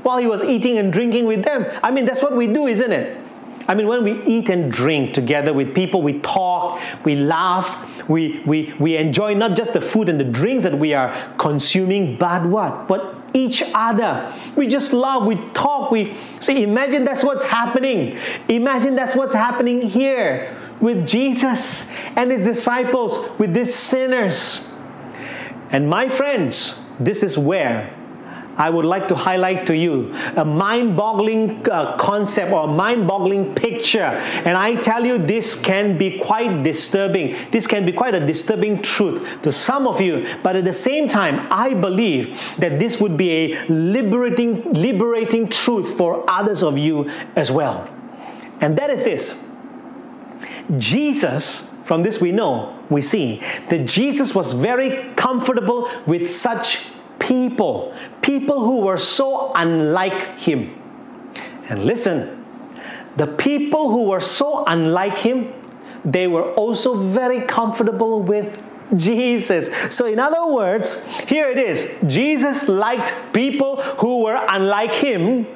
While 0.03 0.19
he 0.19 0.27
was 0.27 0.43
eating 0.43 0.77
and 0.77 0.93
drinking 0.93 1.25
with 1.25 1.43
them. 1.43 1.65
I 1.81 1.89
mean, 1.89 2.05
that's 2.05 2.21
what 2.21 2.35
we 2.35 2.45
do, 2.45 2.67
isn't 2.67 2.91
it? 2.91 3.19
I 3.67 3.73
mean, 3.73 3.87
when 3.87 4.03
we 4.03 4.21
eat 4.25 4.49
and 4.49 4.71
drink 4.71 5.15
together 5.15 5.51
with 5.51 5.73
people, 5.73 6.03
we 6.03 6.19
talk, 6.19 6.79
we 7.03 7.15
laugh, 7.15 8.07
we, 8.07 8.43
we, 8.45 8.75
we 8.77 8.97
enjoy 8.97 9.33
not 9.33 9.57
just 9.57 9.73
the 9.73 9.81
food 9.81 10.09
and 10.09 10.19
the 10.19 10.25
drinks 10.25 10.63
that 10.63 10.75
we 10.75 10.93
are 10.93 11.33
consuming, 11.39 12.17
but 12.17 12.45
what? 12.45 12.87
But 12.87 13.24
each 13.35 13.61
other. 13.73 14.33
We 14.55 14.67
just 14.67 14.93
love, 14.93 15.25
we 15.25 15.35
talk, 15.49 15.91
we 15.91 16.15
see. 16.39 16.63
Imagine 16.63 17.03
that's 17.03 17.23
what's 17.23 17.45
happening. 17.45 18.19
Imagine 18.47 18.95
that's 18.95 19.15
what's 19.15 19.35
happening 19.35 19.81
here 19.81 20.57
with 20.79 21.07
Jesus 21.07 21.93
and 22.15 22.31
his 22.31 22.43
disciples, 22.45 23.37
with 23.39 23.53
these 23.53 23.75
sinners. 23.75 24.71
And 25.69 25.89
my 25.89 26.09
friends, 26.09 26.79
this 26.99 27.23
is 27.23 27.37
where 27.37 27.94
I 28.57 28.69
would 28.69 28.85
like 28.85 29.07
to 29.09 29.15
highlight 29.15 29.65
to 29.67 29.75
you 29.75 30.13
a 30.35 30.45
mind 30.45 30.95
boggling 30.95 31.67
uh, 31.69 31.97
concept 31.97 32.51
or 32.51 32.67
mind 32.67 33.07
boggling 33.07 33.53
picture. 33.53 33.99
And 33.99 34.57
I 34.57 34.75
tell 34.75 35.05
you, 35.05 35.17
this 35.17 35.59
can 35.59 35.97
be 35.97 36.19
quite 36.19 36.63
disturbing. 36.63 37.35
This 37.51 37.67
can 37.67 37.85
be 37.85 37.91
quite 37.91 38.15
a 38.15 38.25
disturbing 38.25 38.81
truth 38.81 39.41
to 39.41 39.51
some 39.51 39.87
of 39.87 39.99
you. 39.99 40.25
But 40.41 40.55
at 40.55 40.65
the 40.65 40.73
same 40.73 41.09
time, 41.09 41.47
I 41.51 41.73
believe 41.73 42.39
that 42.57 42.79
this 42.79 43.01
would 43.01 43.17
be 43.17 43.31
a 43.31 43.65
liberating, 43.67 44.71
liberating 44.73 45.49
truth 45.49 45.97
for 45.97 46.23
others 46.29 46.63
of 46.63 46.77
you 46.77 47.09
as 47.35 47.51
well. 47.51 47.89
And 48.61 48.77
that 48.77 48.89
is 48.89 49.03
this 49.03 49.43
Jesus, 50.77 51.75
from 51.83 52.03
this 52.03 52.21
we 52.21 52.31
know, 52.31 52.79
we 52.89 53.01
see 53.01 53.41
that 53.69 53.85
Jesus 53.85 54.33
was 54.33 54.53
very 54.53 55.13
comfortable 55.15 55.89
with 56.05 56.33
such 56.33 56.87
people, 57.25 57.93
people 58.21 58.59
who 58.59 58.81
were 58.81 58.97
so 58.97 59.51
unlike 59.55 60.39
him. 60.39 60.73
And 61.67 61.85
listen, 61.85 62.45
the 63.17 63.27
people 63.27 63.89
who 63.89 64.03
were 64.03 64.21
so 64.21 64.63
unlike 64.65 65.17
him, 65.17 65.53
they 66.03 66.27
were 66.27 66.53
also 66.53 66.95
very 66.95 67.41
comfortable 67.41 68.21
with 68.21 68.61
Jesus. 68.95 69.73
So, 69.95 70.05
in 70.05 70.19
other 70.19 70.45
words, 70.45 71.03
here 71.23 71.49
it 71.49 71.57
is 71.57 71.97
Jesus 72.05 72.69
liked 72.69 73.11
people 73.33 73.81
who 73.81 74.23
were 74.23 74.39
unlike 74.49 74.93
him, 74.93 75.47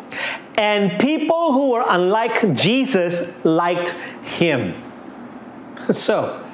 and 0.58 1.00
people 1.00 1.54
who 1.54 1.70
were 1.70 1.86
unlike 1.88 2.56
Jesus 2.56 3.44
liked 3.46 3.90
him. 4.24 4.74
So, 5.92 6.49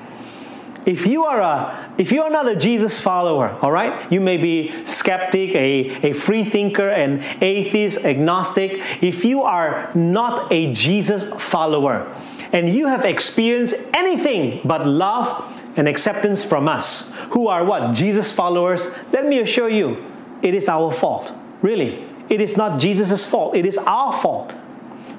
if 0.86 1.08
you 1.08 1.26
are 1.26 1.42
a 1.42 1.94
if 1.98 2.12
you 2.12 2.22
are 2.24 2.30
not 2.30 2.48
a 2.48 2.56
Jesus 2.56 3.00
follower, 3.00 3.58
all 3.62 3.72
right, 3.72 4.12
you 4.12 4.20
may 4.20 4.38
be 4.38 4.86
skeptic, 4.86 5.56
a, 5.56 6.10
a 6.10 6.14
free 6.14 6.44
thinker, 6.44 6.90
an 6.90 7.24
atheist, 7.42 8.06
agnostic. 8.06 8.82
If 9.02 9.24
you 9.24 9.44
are 9.44 9.92
not 9.96 10.52
a 10.52 10.74
Jesus 10.74 11.24
follower 11.42 12.14
and 12.52 12.70
you 12.70 12.88
have 12.88 13.06
experienced 13.06 13.76
anything 13.94 14.62
but 14.66 14.86
love 14.86 15.52
and 15.78 15.88
acceptance 15.88 16.44
from 16.44 16.68
us, 16.68 17.14
who 17.32 17.48
are 17.48 17.64
what? 17.64 17.94
Jesus 17.94 18.32
followers, 18.32 18.88
let 19.12 19.26
me 19.26 19.40
assure 19.40 19.70
you, 19.70 20.06
it 20.42 20.54
is 20.54 20.70
our 20.70 20.92
fault. 20.92 21.32
Really. 21.62 22.06
It 22.30 22.42
is 22.42 22.58
not 22.58 22.80
Jesus' 22.80 23.24
fault, 23.30 23.56
it 23.56 23.66
is 23.66 23.78
our 23.78 24.12
fault. 24.12 24.52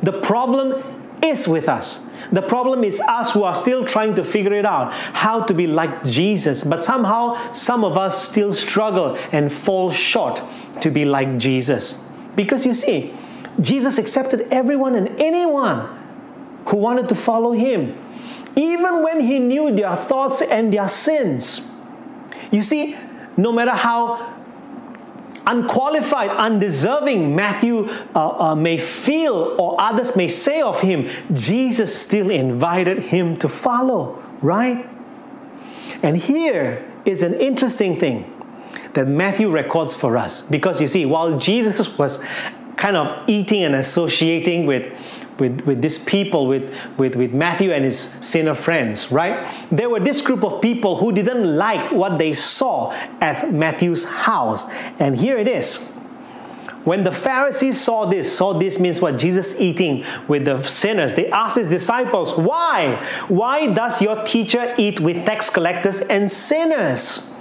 The 0.03 0.21
problem 0.21 0.83
is 1.23 1.49
with 1.49 1.69
us. 1.69 2.09
The 2.33 2.43
problem 2.43 2.85
is 2.85 3.01
us 3.01 3.33
who 3.33 3.45
are 3.45 3.55
still 3.55 3.85
trying 3.85 4.15
to 4.17 4.25
figure 4.25 4.53
it 4.53 4.65
out 4.65 4.93
how 4.93 5.43
to 5.43 5.55
be 5.55 5.67
like 5.67 6.05
Jesus, 6.05 6.63
but 6.63 6.83
somehow 6.83 7.53
some 7.53 7.85
of 7.85 7.97
us 7.97 8.29
still 8.29 8.53
struggle 8.53 9.17
and 9.33 9.53
fall 9.53 9.91
short 9.91 10.43
to 10.81 10.91
be 10.91 11.05
like 11.05 11.39
Jesus. 11.39 12.09
Because 12.35 12.67
you 12.67 12.75
see, 12.75 13.15
Jesus 13.61 13.99
accepted 13.99 14.49
everyone 14.51 14.95
and 14.95 15.09
anyone 15.21 15.89
who 16.67 16.77
wanted 16.77 17.09
to 17.09 17.15
follow 17.15 17.53
him, 17.53 17.97
even 18.57 19.03
when 19.03 19.21
he 19.21 19.39
knew 19.39 19.75
their 19.75 19.97
thoughts 19.97 20.43
and 20.43 20.73
their 20.73 20.89
sins. 20.89 21.73
You 22.51 22.63
see, 22.63 22.97
no 23.37 23.53
matter 23.53 23.73
how 23.73 24.36
unqualified, 25.47 26.31
undeserving 26.31 27.35
Matthew 27.35 27.89
uh, 28.15 28.51
uh, 28.51 28.55
may 28.55 28.79
feel 28.79 29.55
or 29.59 29.81
others 29.81 30.17
may 30.17 30.29
say 30.29 30.61
of 30.61 30.81
him, 30.81 31.09
Jesus 31.33 31.97
still 31.97 32.31
invited 32.31 32.99
him 32.99 33.37
to 33.39 33.49
follow, 33.49 34.23
right? 34.43 34.89
And 36.03 36.17
here 36.17 36.85
is 37.05 37.23
an 37.23 37.35
interesting 37.35 37.99
thing 37.99 38.33
that 38.95 39.07
Matthew 39.07 39.51
records 39.51 39.95
for 39.95 40.17
us 40.17 40.43
because 40.43 40.81
you 40.81 40.89
see, 40.89 41.07
while 41.07 41.39
Jesus 41.39 41.99
was 41.99 42.25
kind 42.77 42.97
of 42.97 43.29
eating 43.29 43.63
and 43.63 43.75
associating 43.75 44.67
with 44.67 44.93
with, 45.39 45.63
with 45.63 45.83
these 45.83 46.03
people, 46.03 46.47
with, 46.47 46.75
with, 46.97 47.17
with 47.17 47.33
Matthew 47.33 47.73
and 47.73 47.85
his 47.85 47.99
sinner 47.99 48.55
friends, 48.55 49.13
right? 49.13 49.55
There 49.71 49.91
were 49.91 50.01
this 50.01 50.21
group 50.21 50.45
of 50.45 50.63
people 50.63 50.97
who 50.99 51.13
didn't 51.13 51.57
like 51.57 51.93
what 51.93 52.19
they 52.19 52.33
saw 52.33 52.93
at 53.21 53.53
Matthew's 53.53 54.05
house. 54.05 54.65
And 54.99 55.17
here 55.17 55.39
it 55.39 55.49
is. 55.49 55.93
When 56.85 57.03
the 57.03 57.11
Pharisees 57.11 57.81
saw 57.81 58.07
this, 58.07 58.39
saw 58.39 58.53
this 58.53 58.79
means 58.79 59.01
what? 59.01 59.19
Jesus 59.19 59.61
eating 59.61 60.05
with 60.29 60.45
the 60.45 60.63
sinners. 60.63 61.15
They 61.15 61.29
asked 61.31 61.57
his 61.57 61.69
disciples, 61.69 62.39
Why? 62.39 62.95
Why 63.27 63.67
does 63.67 64.01
your 64.01 64.23
teacher 64.25 64.73
eat 64.79 65.01
with 65.01 65.27
tax 65.27 65.51
collectors 65.51 66.01
and 66.03 66.31
sinners? 66.31 67.36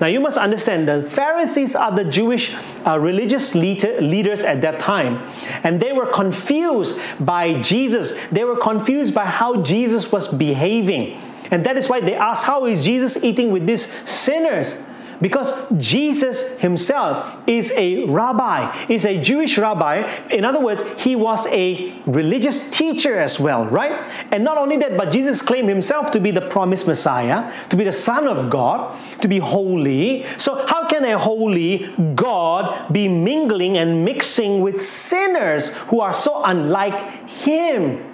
Now 0.00 0.06
you 0.06 0.20
must 0.20 0.38
understand 0.38 0.88
the 0.88 1.02
Pharisees 1.02 1.74
are 1.76 1.94
the 1.94 2.04
Jewish 2.04 2.54
uh, 2.86 2.98
religious 2.98 3.54
leader, 3.54 4.00
leaders 4.00 4.44
at 4.44 4.60
that 4.62 4.80
time, 4.80 5.16
and 5.62 5.80
they 5.80 5.92
were 5.92 6.06
confused 6.06 7.00
by 7.20 7.60
Jesus. 7.60 8.18
They 8.28 8.44
were 8.44 8.56
confused 8.56 9.14
by 9.14 9.26
how 9.26 9.62
Jesus 9.62 10.10
was 10.10 10.32
behaving. 10.32 11.20
And 11.50 11.64
that 11.66 11.76
is 11.76 11.88
why 11.88 12.00
they 12.00 12.14
asked, 12.14 12.44
How 12.44 12.66
is 12.66 12.84
Jesus 12.84 13.22
eating 13.22 13.52
with 13.52 13.66
these 13.66 13.84
sinners? 13.84 14.82
Because 15.22 15.70
Jesus 15.78 16.58
himself 16.58 17.38
is 17.46 17.72
a 17.76 18.04
rabbi, 18.06 18.86
is 18.88 19.06
a 19.06 19.22
Jewish 19.22 19.56
rabbi. 19.56 19.98
In 20.30 20.44
other 20.44 20.60
words, 20.60 20.82
he 20.98 21.14
was 21.14 21.46
a 21.46 21.94
religious 22.06 22.68
teacher 22.70 23.20
as 23.20 23.38
well, 23.38 23.64
right? 23.64 23.92
And 24.32 24.42
not 24.42 24.58
only 24.58 24.76
that, 24.78 24.96
but 24.96 25.12
Jesus 25.12 25.40
claimed 25.40 25.68
himself 25.68 26.10
to 26.10 26.20
be 26.20 26.32
the 26.32 26.40
promised 26.40 26.88
Messiah, 26.88 27.52
to 27.70 27.76
be 27.76 27.84
the 27.84 27.92
Son 27.92 28.26
of 28.26 28.50
God, 28.50 28.98
to 29.20 29.28
be 29.28 29.38
holy. 29.38 30.26
So, 30.38 30.66
how 30.66 30.88
can 30.88 31.04
a 31.04 31.16
holy 31.16 31.94
God 32.16 32.92
be 32.92 33.06
mingling 33.06 33.78
and 33.78 34.04
mixing 34.04 34.60
with 34.60 34.82
sinners 34.82 35.72
who 35.86 36.00
are 36.00 36.12
so 36.12 36.42
unlike 36.44 37.30
him? 37.30 38.11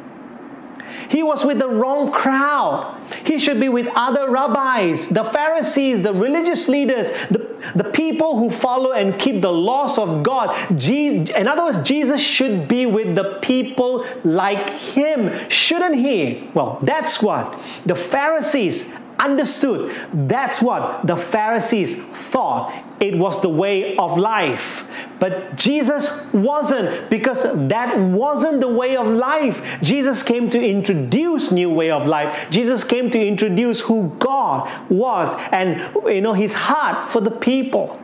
He 1.09 1.23
was 1.23 1.45
with 1.45 1.59
the 1.59 1.69
wrong 1.69 2.13
crowd. 2.13 2.97
He 3.25 3.39
should 3.39 3.61
be 3.61 3.69
with 3.69 3.89
other 3.95 4.31
rabbis, 4.31 5.09
the 5.09 5.25
Pharisees, 5.25 6.03
the 6.03 6.13
religious 6.13 6.69
leaders, 6.69 7.11
the, 7.29 7.49
the 7.75 7.85
people 7.85 8.39
who 8.39 8.51
follow 8.51 8.93
and 8.93 9.19
keep 9.19 9.41
the 9.41 9.53
laws 9.53 9.99
of 9.99 10.23
God. 10.23 10.57
in 10.71 11.49
other 11.49 11.65
words, 11.65 11.83
Jesus 11.83 12.21
should 12.21 12.69
be 12.69 12.87
with 12.87 13.15
the 13.15 13.39
people 13.43 14.07
like 14.25 14.71
him, 14.71 15.49
shouldn't 15.49 15.97
he? 15.97 16.49
Well, 16.55 16.79
that's 16.83 17.23
what 17.23 17.59
the 17.87 17.95
Pharisees 17.95 18.95
understood. 19.19 19.95
That's 20.13 20.63
what 20.63 21.07
the 21.07 21.17
Pharisees 21.17 22.03
thought 22.03 22.73
it 23.01 23.17
was 23.17 23.41
the 23.43 23.49
way 23.49 23.97
of 23.97 24.19
life. 24.19 24.89
But 25.21 25.57
Jesus 25.57 26.33
wasn't 26.33 27.11
because 27.11 27.43
that 27.69 27.99
wasn't 27.99 28.61
the 28.61 28.69
way 28.69 28.97
of 28.97 29.07
life. 29.07 29.79
Jesus 29.83 30.23
came 30.23 30.49
to 30.51 30.65
introduce 30.65 31.51
new 31.51 31.71
way 31.71 31.91
of 31.91 32.07
life. 32.07 32.49
Jesus 32.51 32.85
came 32.85 33.11
to 33.11 33.27
introduce 33.27 33.81
who 33.81 34.15
God 34.19 34.71
was 34.91 35.35
and 35.53 35.93
you 36.07 36.21
know 36.21 36.35
his 36.35 36.55
heart 36.55 37.11
for 37.11 37.21
the 37.21 37.33
people. 37.33 38.01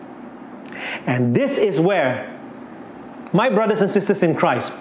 And 1.06 1.35
this 1.35 1.56
is 1.56 1.80
where 1.80 2.30
my 3.33 3.50
brothers 3.50 3.80
and 3.80 3.90
sisters 3.90 4.23
in 4.23 4.37
Christ, 4.37 4.73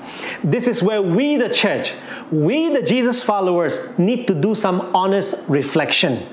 this 0.43 0.67
is 0.67 0.83
where 0.83 1.01
we, 1.01 1.37
the 1.37 1.49
church, 1.49 1.93
we, 2.31 2.69
the 2.69 2.83
Jesus 2.83 3.23
followers, 3.23 3.97
need 3.97 4.27
to 4.27 4.35
do 4.35 4.53
some 4.53 4.81
honest 4.95 5.49
reflection. 5.49 6.23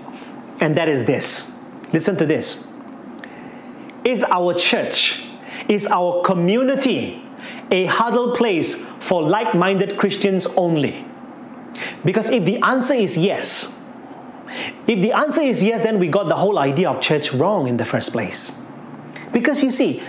And 0.60 0.76
that 0.76 0.88
is 0.88 1.06
this 1.06 1.58
listen 1.92 2.16
to 2.16 2.26
this. 2.26 2.66
Is 4.04 4.24
our 4.24 4.54
church, 4.54 5.29
is 5.68 5.86
our 5.86 6.22
community 6.22 7.22
a 7.70 7.86
huddle 7.86 8.36
place 8.36 8.84
for 9.00 9.22
like 9.22 9.54
minded 9.54 9.96
Christians 9.98 10.46
only? 10.56 11.04
Because 12.04 12.30
if 12.30 12.44
the 12.44 12.58
answer 12.62 12.94
is 12.94 13.16
yes, 13.16 13.80
if 14.86 15.00
the 15.00 15.12
answer 15.12 15.40
is 15.40 15.62
yes, 15.62 15.82
then 15.82 15.98
we 15.98 16.08
got 16.08 16.28
the 16.28 16.36
whole 16.36 16.58
idea 16.58 16.90
of 16.90 17.00
church 17.00 17.32
wrong 17.32 17.66
in 17.68 17.76
the 17.76 17.84
first 17.84 18.12
place. 18.12 18.58
Because 19.32 19.62
you 19.62 19.70
see, 19.70 20.02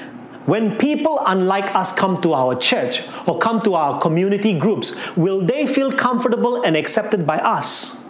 when 0.46 0.78
people 0.78 1.22
unlike 1.28 1.76
us 1.76 1.94
come 1.94 2.20
to 2.24 2.34
our 2.34 2.56
church 2.56 3.04
or 3.28 3.38
come 3.38 3.62
to 3.62 3.76
our 3.76 4.02
community 4.02 4.58
groups, 4.58 4.96
will 5.16 5.42
they 5.42 5.68
feel 5.68 5.92
comfortable 5.92 6.64
and 6.64 6.76
accepted 6.76 7.28
by 7.28 7.38
us? 7.38 8.10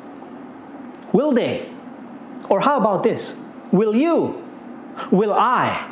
Will 1.12 1.34
they? 1.34 1.70
Or 2.48 2.62
how 2.62 2.78
about 2.78 3.04
this? 3.04 3.42
Will 3.72 3.96
you? 3.96 4.42
Will 5.12 5.34
I? 5.34 5.90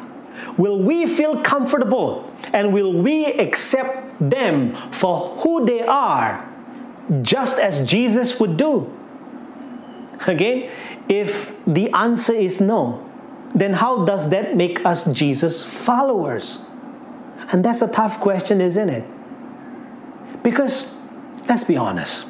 Will 0.58 0.79
we 0.79 1.08
feel 1.08 1.41
comfortable 1.41 2.31
and 2.53 2.74
will 2.74 2.93
we 2.93 3.25
accept 3.25 4.13
them 4.19 4.75
for 4.91 5.38
who 5.39 5.65
they 5.65 5.81
are, 5.81 6.48
just 7.22 7.60
as 7.60 7.86
Jesus 7.86 8.39
would 8.39 8.58
do? 8.58 8.91
Again, 10.27 10.69
if 11.08 11.58
the 11.65 11.89
answer 11.91 12.34
is 12.34 12.60
no, 12.60 13.05
then 13.55 13.74
how 13.74 14.05
does 14.05 14.29
that 14.29 14.55
make 14.55 14.86
us 14.86 15.05
Jesus 15.12 15.63
followers? 15.63 16.65
And 17.51 17.63
that's 17.65 17.81
a 17.81 17.88
tough 17.88 18.19
question, 18.19 18.62
isn't 18.62 18.89
it? 18.89 19.05
Because 20.43 21.00
let's 21.48 21.63
be 21.63 21.77
honest. 21.77 22.27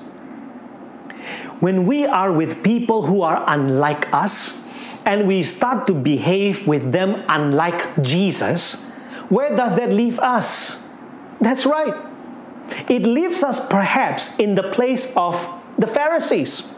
When 1.60 1.86
we 1.86 2.06
are 2.06 2.32
with 2.32 2.64
people 2.64 3.06
who 3.06 3.22
are 3.22 3.44
unlike 3.48 4.12
us 4.14 4.59
and 5.10 5.26
we 5.26 5.42
start 5.42 5.88
to 5.88 5.94
behave 5.96 6.68
with 6.68 6.92
them 6.92 7.26
unlike 7.30 8.00
Jesus, 8.04 8.92
where 9.30 9.56
does 9.56 9.76
that 9.76 9.90
leave 9.90 10.20
us? 10.20 10.88
That's 11.42 11.66
right. 11.66 11.96
It 12.88 13.02
leaves 13.02 13.44
us 13.44 13.68
perhaps 13.68 14.38
in 14.38 14.54
the 14.54 14.62
place 14.62 15.18
of 15.18 15.34
the 15.80 15.88
Pharisees 15.88 16.76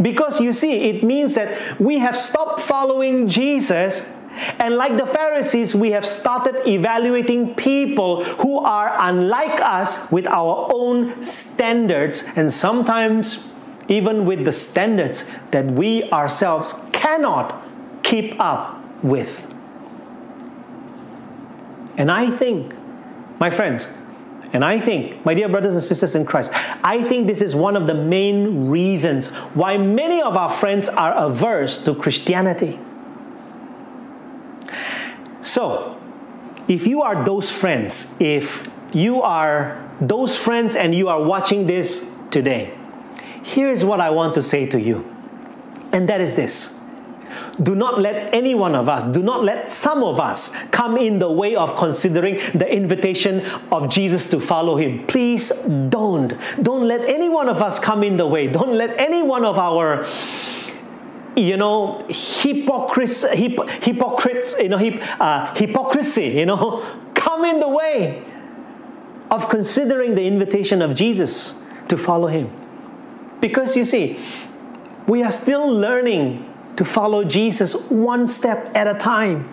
because 0.00 0.40
you 0.40 0.52
see, 0.52 0.90
it 0.90 1.02
means 1.02 1.34
that 1.34 1.80
we 1.80 1.98
have 1.98 2.16
stopped 2.16 2.60
following 2.60 3.26
Jesus 3.26 4.16
and 4.60 4.76
like 4.76 4.96
the 4.96 5.06
Pharisees, 5.06 5.74
we 5.74 5.90
have 5.90 6.06
started 6.06 6.66
evaluating 6.66 7.56
people 7.56 8.22
who 8.24 8.58
are 8.58 8.94
unlike 8.96 9.60
us 9.60 10.10
with 10.10 10.26
our 10.26 10.70
own 10.72 11.22
standards, 11.22 12.26
and 12.34 12.50
sometimes 12.50 13.52
even 13.88 14.24
with 14.24 14.46
the 14.46 14.52
standards 14.52 15.30
that 15.50 15.66
we 15.66 16.08
ourselves 16.10 16.88
cannot 16.92 17.61
keep 18.02 18.38
up 18.40 18.82
with. 19.02 19.46
And 21.96 22.10
I 22.10 22.30
think, 22.30 22.74
my 23.38 23.50
friends, 23.50 23.92
and 24.52 24.64
I 24.64 24.78
think, 24.78 25.24
my 25.24 25.34
dear 25.34 25.48
brothers 25.48 25.74
and 25.74 25.82
sisters 25.82 26.14
in 26.14 26.26
Christ, 26.26 26.52
I 26.84 27.02
think 27.02 27.26
this 27.26 27.40
is 27.40 27.54
one 27.54 27.76
of 27.76 27.86
the 27.86 27.94
main 27.94 28.68
reasons 28.68 29.30
why 29.54 29.78
many 29.78 30.20
of 30.20 30.36
our 30.36 30.50
friends 30.50 30.88
are 30.88 31.14
averse 31.14 31.82
to 31.84 31.94
Christianity. 31.94 32.78
So, 35.40 35.98
if 36.68 36.86
you 36.86 37.02
are 37.02 37.24
those 37.24 37.50
friends, 37.50 38.14
if 38.20 38.68
you 38.92 39.22
are 39.22 39.90
those 40.00 40.36
friends 40.36 40.76
and 40.76 40.94
you 40.94 41.08
are 41.08 41.22
watching 41.22 41.66
this 41.66 42.18
today, 42.30 42.72
here's 43.42 43.84
what 43.84 44.00
I 44.00 44.10
want 44.10 44.34
to 44.34 44.42
say 44.42 44.66
to 44.66 44.80
you. 44.80 45.08
And 45.92 46.08
that 46.08 46.20
is 46.20 46.36
this 46.36 46.81
do 47.62 47.74
not 47.74 48.00
let 48.00 48.34
any 48.34 48.54
one 48.54 48.74
of 48.74 48.88
us, 48.88 49.06
do 49.06 49.22
not 49.22 49.44
let 49.44 49.70
some 49.70 50.02
of 50.02 50.18
us 50.20 50.54
come 50.70 50.96
in 50.96 51.18
the 51.18 51.30
way 51.30 51.54
of 51.54 51.76
considering 51.76 52.36
the 52.54 52.70
invitation 52.70 53.44
of 53.70 53.88
Jesus 53.88 54.30
to 54.30 54.40
follow 54.40 54.76
him. 54.76 55.06
Please 55.06 55.50
don't. 55.88 56.34
Don't 56.62 56.86
let 56.86 57.02
any 57.08 57.28
one 57.28 57.48
of 57.48 57.62
us 57.62 57.78
come 57.78 58.02
in 58.02 58.16
the 58.16 58.26
way. 58.26 58.46
Don't 58.48 58.74
let 58.74 58.96
any 58.98 59.22
one 59.22 59.44
of 59.44 59.58
our 59.58 60.06
you 61.36 61.56
know 61.56 62.04
hypocrites 62.10 63.24
hypocrites 63.32 64.54
you 64.58 64.68
know 64.68 64.76
hip, 64.76 65.00
uh, 65.18 65.54
hypocrisy 65.54 66.26
you 66.26 66.44
know 66.44 66.80
come 67.14 67.44
in 67.46 67.58
the 67.58 67.68
way 67.68 68.22
of 69.30 69.48
considering 69.48 70.14
the 70.14 70.24
invitation 70.24 70.82
of 70.82 70.94
jesus 70.94 71.64
to 71.88 71.96
follow 71.96 72.26
him 72.26 72.50
because 73.40 73.76
you 73.76 73.84
see 73.84 74.18
we 75.06 75.22
are 75.22 75.32
still 75.32 75.66
learning 75.66 76.51
to 76.76 76.84
follow 76.84 77.24
Jesus 77.24 77.90
one 77.90 78.26
step 78.26 78.74
at 78.74 78.86
a 78.86 78.98
time. 78.98 79.48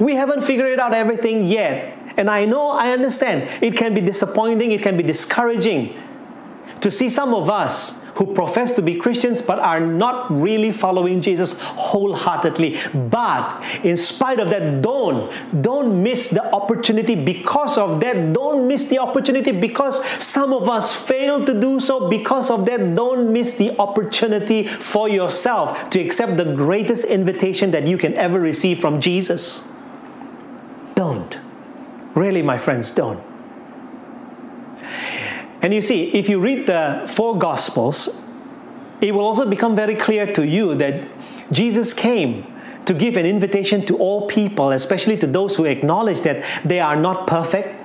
We 0.00 0.16
haven't 0.16 0.42
figured 0.42 0.78
out 0.78 0.92
everything 0.92 1.44
yet. 1.44 1.96
And 2.16 2.30
I 2.30 2.46
know, 2.46 2.70
I 2.70 2.90
understand, 2.90 3.48
it 3.62 3.76
can 3.76 3.94
be 3.94 4.00
disappointing, 4.00 4.72
it 4.72 4.82
can 4.82 4.96
be 4.96 5.02
discouraging 5.02 5.94
to 6.80 6.90
see 6.90 7.08
some 7.08 7.34
of 7.34 7.48
us 7.50 8.04
who 8.16 8.34
profess 8.34 8.72
to 8.72 8.82
be 8.82 8.94
Christians 8.94 9.42
but 9.42 9.58
are 9.58 9.80
not 9.80 10.30
really 10.30 10.72
following 10.72 11.20
Jesus 11.20 11.60
wholeheartedly. 11.60 12.78
But 12.94 13.62
in 13.84 13.96
spite 13.96 14.40
of 14.40 14.48
that, 14.50 14.80
don't, 14.80 15.30
don't 15.62 16.02
miss 16.02 16.30
the 16.30 16.42
opportunity 16.54 17.14
because 17.14 17.76
of 17.76 18.00
that. 18.00 18.32
Don't 18.32 18.66
miss 18.66 18.88
the 18.88 18.98
opportunity 18.98 19.52
because 19.52 20.04
some 20.22 20.54
of 20.54 20.68
us 20.68 20.92
fail 20.94 21.44
to 21.44 21.60
do 21.60 21.78
so. 21.78 22.08
Because 22.08 22.50
of 22.50 22.64
that, 22.66 22.94
don't 22.94 23.32
miss 23.32 23.58
the 23.58 23.78
opportunity 23.78 24.66
for 24.66 25.08
yourself 25.10 25.90
to 25.90 26.00
accept 26.00 26.38
the 26.38 26.54
greatest 26.54 27.04
invitation 27.04 27.70
that 27.72 27.86
you 27.86 27.98
can 27.98 28.14
ever 28.14 28.40
receive 28.40 28.78
from 28.78 28.98
Jesus. 28.98 29.70
Don't. 30.94 31.38
Really, 32.14 32.40
my 32.40 32.56
friends, 32.56 32.90
don't. 32.90 33.22
And 35.62 35.72
you 35.72 35.82
see, 35.82 36.14
if 36.14 36.28
you 36.28 36.38
read 36.40 36.66
the 36.66 37.10
four 37.14 37.38
Gospels, 37.38 38.22
it 39.00 39.12
will 39.12 39.24
also 39.24 39.48
become 39.48 39.74
very 39.74 39.94
clear 39.94 40.32
to 40.34 40.46
you 40.46 40.74
that 40.76 41.08
Jesus 41.52 41.92
came 41.92 42.46
to 42.86 42.94
give 42.94 43.16
an 43.16 43.26
invitation 43.26 43.84
to 43.86 43.96
all 43.98 44.26
people, 44.26 44.70
especially 44.70 45.16
to 45.18 45.26
those 45.26 45.56
who 45.56 45.64
acknowledge 45.64 46.20
that 46.20 46.44
they 46.64 46.80
are 46.80 46.96
not 46.96 47.26
perfect. 47.26 47.82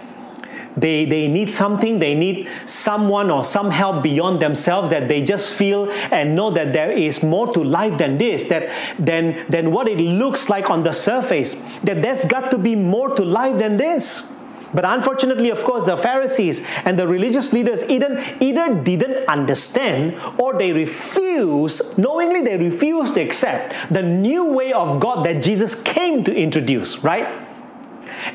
They, 0.77 1.03
they 1.03 1.27
need 1.27 1.49
something, 1.51 1.99
they 1.99 2.15
need 2.15 2.47
someone 2.65 3.29
or 3.29 3.43
some 3.43 3.71
help 3.71 4.03
beyond 4.03 4.41
themselves 4.41 4.89
that 4.91 5.09
they 5.09 5.21
just 5.21 5.53
feel 5.53 5.91
and 5.91 6.33
know 6.33 6.49
that 6.51 6.71
there 6.71 6.91
is 6.91 7.23
more 7.23 7.51
to 7.53 7.61
life 7.61 7.97
than 7.97 8.17
this, 8.17 8.45
that 8.45 8.69
than, 8.97 9.45
than 9.49 9.71
what 9.71 9.89
it 9.89 9.97
looks 9.97 10.49
like 10.49 10.69
on 10.69 10.83
the 10.83 10.93
surface, 10.93 11.61
that 11.83 12.01
there's 12.01 12.23
got 12.23 12.51
to 12.51 12.57
be 12.57 12.77
more 12.77 13.13
to 13.15 13.25
life 13.25 13.57
than 13.57 13.75
this. 13.75 14.31
But 14.73 14.85
unfortunately, 14.85 15.49
of 15.49 15.63
course, 15.63 15.85
the 15.85 15.97
Pharisees 15.97 16.65
and 16.85 16.97
the 16.97 17.07
religious 17.07 17.53
leaders 17.53 17.89
either, 17.89 18.23
either 18.39 18.73
didn't 18.75 19.27
understand 19.27 20.15
or 20.39 20.57
they 20.57 20.71
refused, 20.71 21.97
knowingly 21.97 22.41
they 22.41 22.57
refused 22.57 23.15
to 23.15 23.21
accept 23.21 23.93
the 23.93 24.01
new 24.01 24.53
way 24.53 24.71
of 24.71 24.99
God 24.99 25.25
that 25.25 25.43
Jesus 25.43 25.81
came 25.81 26.23
to 26.23 26.35
introduce, 26.35 27.03
right? 27.03 27.27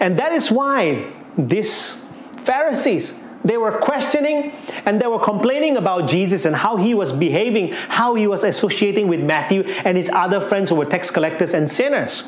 And 0.00 0.18
that 0.18 0.32
is 0.32 0.50
why 0.50 1.10
these 1.38 2.06
Pharisees, 2.36 3.22
they 3.44 3.56
were 3.56 3.78
questioning 3.78 4.52
and 4.84 5.00
they 5.00 5.06
were 5.06 5.20
complaining 5.20 5.76
about 5.76 6.08
Jesus 6.08 6.44
and 6.44 6.56
how 6.56 6.76
he 6.76 6.94
was 6.94 7.12
behaving, 7.12 7.72
how 7.72 8.14
he 8.14 8.26
was 8.26 8.44
associating 8.44 9.08
with 9.08 9.20
Matthew 9.20 9.62
and 9.84 9.96
his 9.96 10.10
other 10.10 10.40
friends 10.40 10.70
who 10.70 10.76
were 10.76 10.84
tax 10.84 11.10
collectors 11.10 11.54
and 11.54 11.70
sinners. 11.70 12.24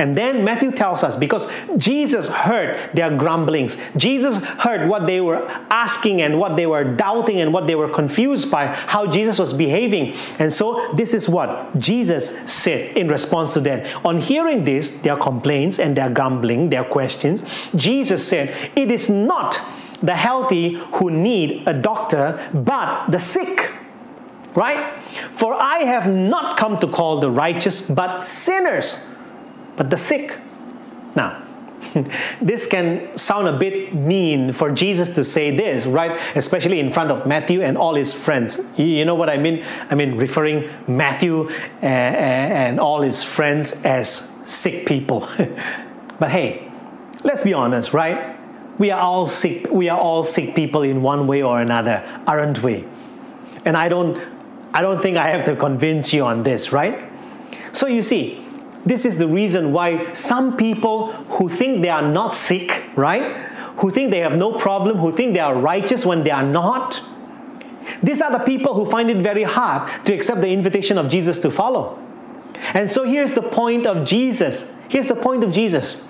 And 0.00 0.16
then 0.16 0.44
Matthew 0.44 0.72
tells 0.72 1.04
us 1.04 1.14
because 1.14 1.46
Jesus 1.76 2.30
heard 2.30 2.90
their 2.94 3.14
grumblings, 3.14 3.76
Jesus 3.98 4.42
heard 4.42 4.88
what 4.88 5.06
they 5.06 5.20
were 5.20 5.46
asking 5.70 6.22
and 6.22 6.38
what 6.38 6.56
they 6.56 6.66
were 6.66 6.84
doubting 6.84 7.38
and 7.38 7.52
what 7.52 7.66
they 7.66 7.74
were 7.74 7.90
confused 7.90 8.50
by, 8.50 8.68
how 8.68 9.06
Jesus 9.06 9.38
was 9.38 9.52
behaving. 9.52 10.16
And 10.38 10.50
so 10.50 10.90
this 10.94 11.12
is 11.12 11.28
what 11.28 11.76
Jesus 11.76 12.30
said 12.50 12.96
in 12.96 13.08
response 13.08 13.52
to 13.52 13.60
them. 13.60 13.86
On 14.02 14.16
hearing 14.16 14.64
this, 14.64 15.02
their 15.02 15.18
complaints 15.18 15.78
and 15.78 15.94
their 15.94 16.08
grumbling, 16.08 16.70
their 16.70 16.84
questions, 16.84 17.42
Jesus 17.74 18.26
said, 18.26 18.72
It 18.74 18.90
is 18.90 19.10
not 19.10 19.60
the 20.02 20.16
healthy 20.16 20.76
who 20.94 21.10
need 21.10 21.68
a 21.68 21.74
doctor, 21.74 22.40
but 22.54 23.10
the 23.10 23.18
sick. 23.18 23.70
Right? 24.54 24.82
For 25.34 25.52
I 25.52 25.84
have 25.84 26.10
not 26.10 26.56
come 26.56 26.78
to 26.78 26.88
call 26.88 27.20
the 27.20 27.30
righteous, 27.30 27.86
but 27.86 28.22
sinners 28.22 29.04
but 29.76 29.90
the 29.90 29.96
sick. 29.96 30.36
Now, 31.14 31.42
this 32.40 32.66
can 32.66 33.16
sound 33.16 33.48
a 33.48 33.58
bit 33.58 33.94
mean 33.94 34.52
for 34.52 34.70
Jesus 34.70 35.14
to 35.14 35.24
say 35.24 35.54
this, 35.56 35.86
right? 35.86 36.20
Especially 36.36 36.78
in 36.78 36.92
front 36.92 37.10
of 37.10 37.26
Matthew 37.26 37.62
and 37.62 37.76
all 37.76 37.94
his 37.94 38.14
friends. 38.14 38.60
You 38.76 39.04
know 39.04 39.14
what 39.14 39.30
I 39.30 39.38
mean? 39.38 39.64
I 39.90 39.94
mean, 39.94 40.16
referring 40.16 40.70
Matthew 40.86 41.48
and, 41.82 42.16
and 42.54 42.80
all 42.80 43.02
his 43.02 43.22
friends 43.22 43.82
as 43.84 44.08
sick 44.10 44.86
people. 44.86 45.20
but 46.18 46.30
hey, 46.30 46.70
let's 47.24 47.42
be 47.42 47.54
honest, 47.54 47.92
right? 47.92 48.36
we 48.80 48.90
are 48.90 49.00
all 49.00 49.26
sick. 49.26 49.70
We 49.70 49.90
are 49.90 50.00
all 50.00 50.22
sick 50.22 50.54
people 50.54 50.80
in 50.80 51.02
one 51.02 51.26
way 51.26 51.42
or 51.42 51.60
another, 51.60 52.02
aren't 52.26 52.62
we? 52.62 52.86
And 53.66 53.76
I 53.76 53.90
don't, 53.90 54.18
I 54.72 54.80
don't 54.80 55.02
think 55.02 55.18
I 55.18 55.28
have 55.28 55.44
to 55.44 55.54
convince 55.54 56.14
you 56.14 56.24
on 56.24 56.44
this, 56.44 56.72
right? 56.72 56.98
So 57.72 57.86
you 57.86 58.02
see, 58.02 58.39
this 58.84 59.04
is 59.04 59.18
the 59.18 59.26
reason 59.26 59.72
why 59.72 60.12
some 60.12 60.56
people 60.56 61.12
who 61.12 61.48
think 61.48 61.82
they 61.82 61.88
are 61.90 62.02
not 62.02 62.34
sick, 62.34 62.82
right? 62.96 63.36
Who 63.78 63.90
think 63.90 64.10
they 64.10 64.20
have 64.20 64.36
no 64.36 64.58
problem, 64.58 64.98
who 64.98 65.12
think 65.12 65.34
they 65.34 65.40
are 65.40 65.54
righteous 65.54 66.06
when 66.06 66.22
they 66.22 66.30
are 66.30 66.42
not. 66.42 67.02
These 68.02 68.22
are 68.22 68.30
the 68.30 68.44
people 68.44 68.74
who 68.74 68.90
find 68.90 69.10
it 69.10 69.18
very 69.18 69.42
hard 69.42 70.06
to 70.06 70.14
accept 70.14 70.40
the 70.40 70.48
invitation 70.48 70.96
of 70.98 71.08
Jesus 71.08 71.40
to 71.40 71.50
follow. 71.50 71.98
And 72.74 72.88
so 72.88 73.04
here's 73.04 73.34
the 73.34 73.42
point 73.42 73.86
of 73.86 74.06
Jesus. 74.06 74.78
Here's 74.88 75.08
the 75.08 75.16
point 75.16 75.44
of 75.44 75.52
Jesus 75.52 76.06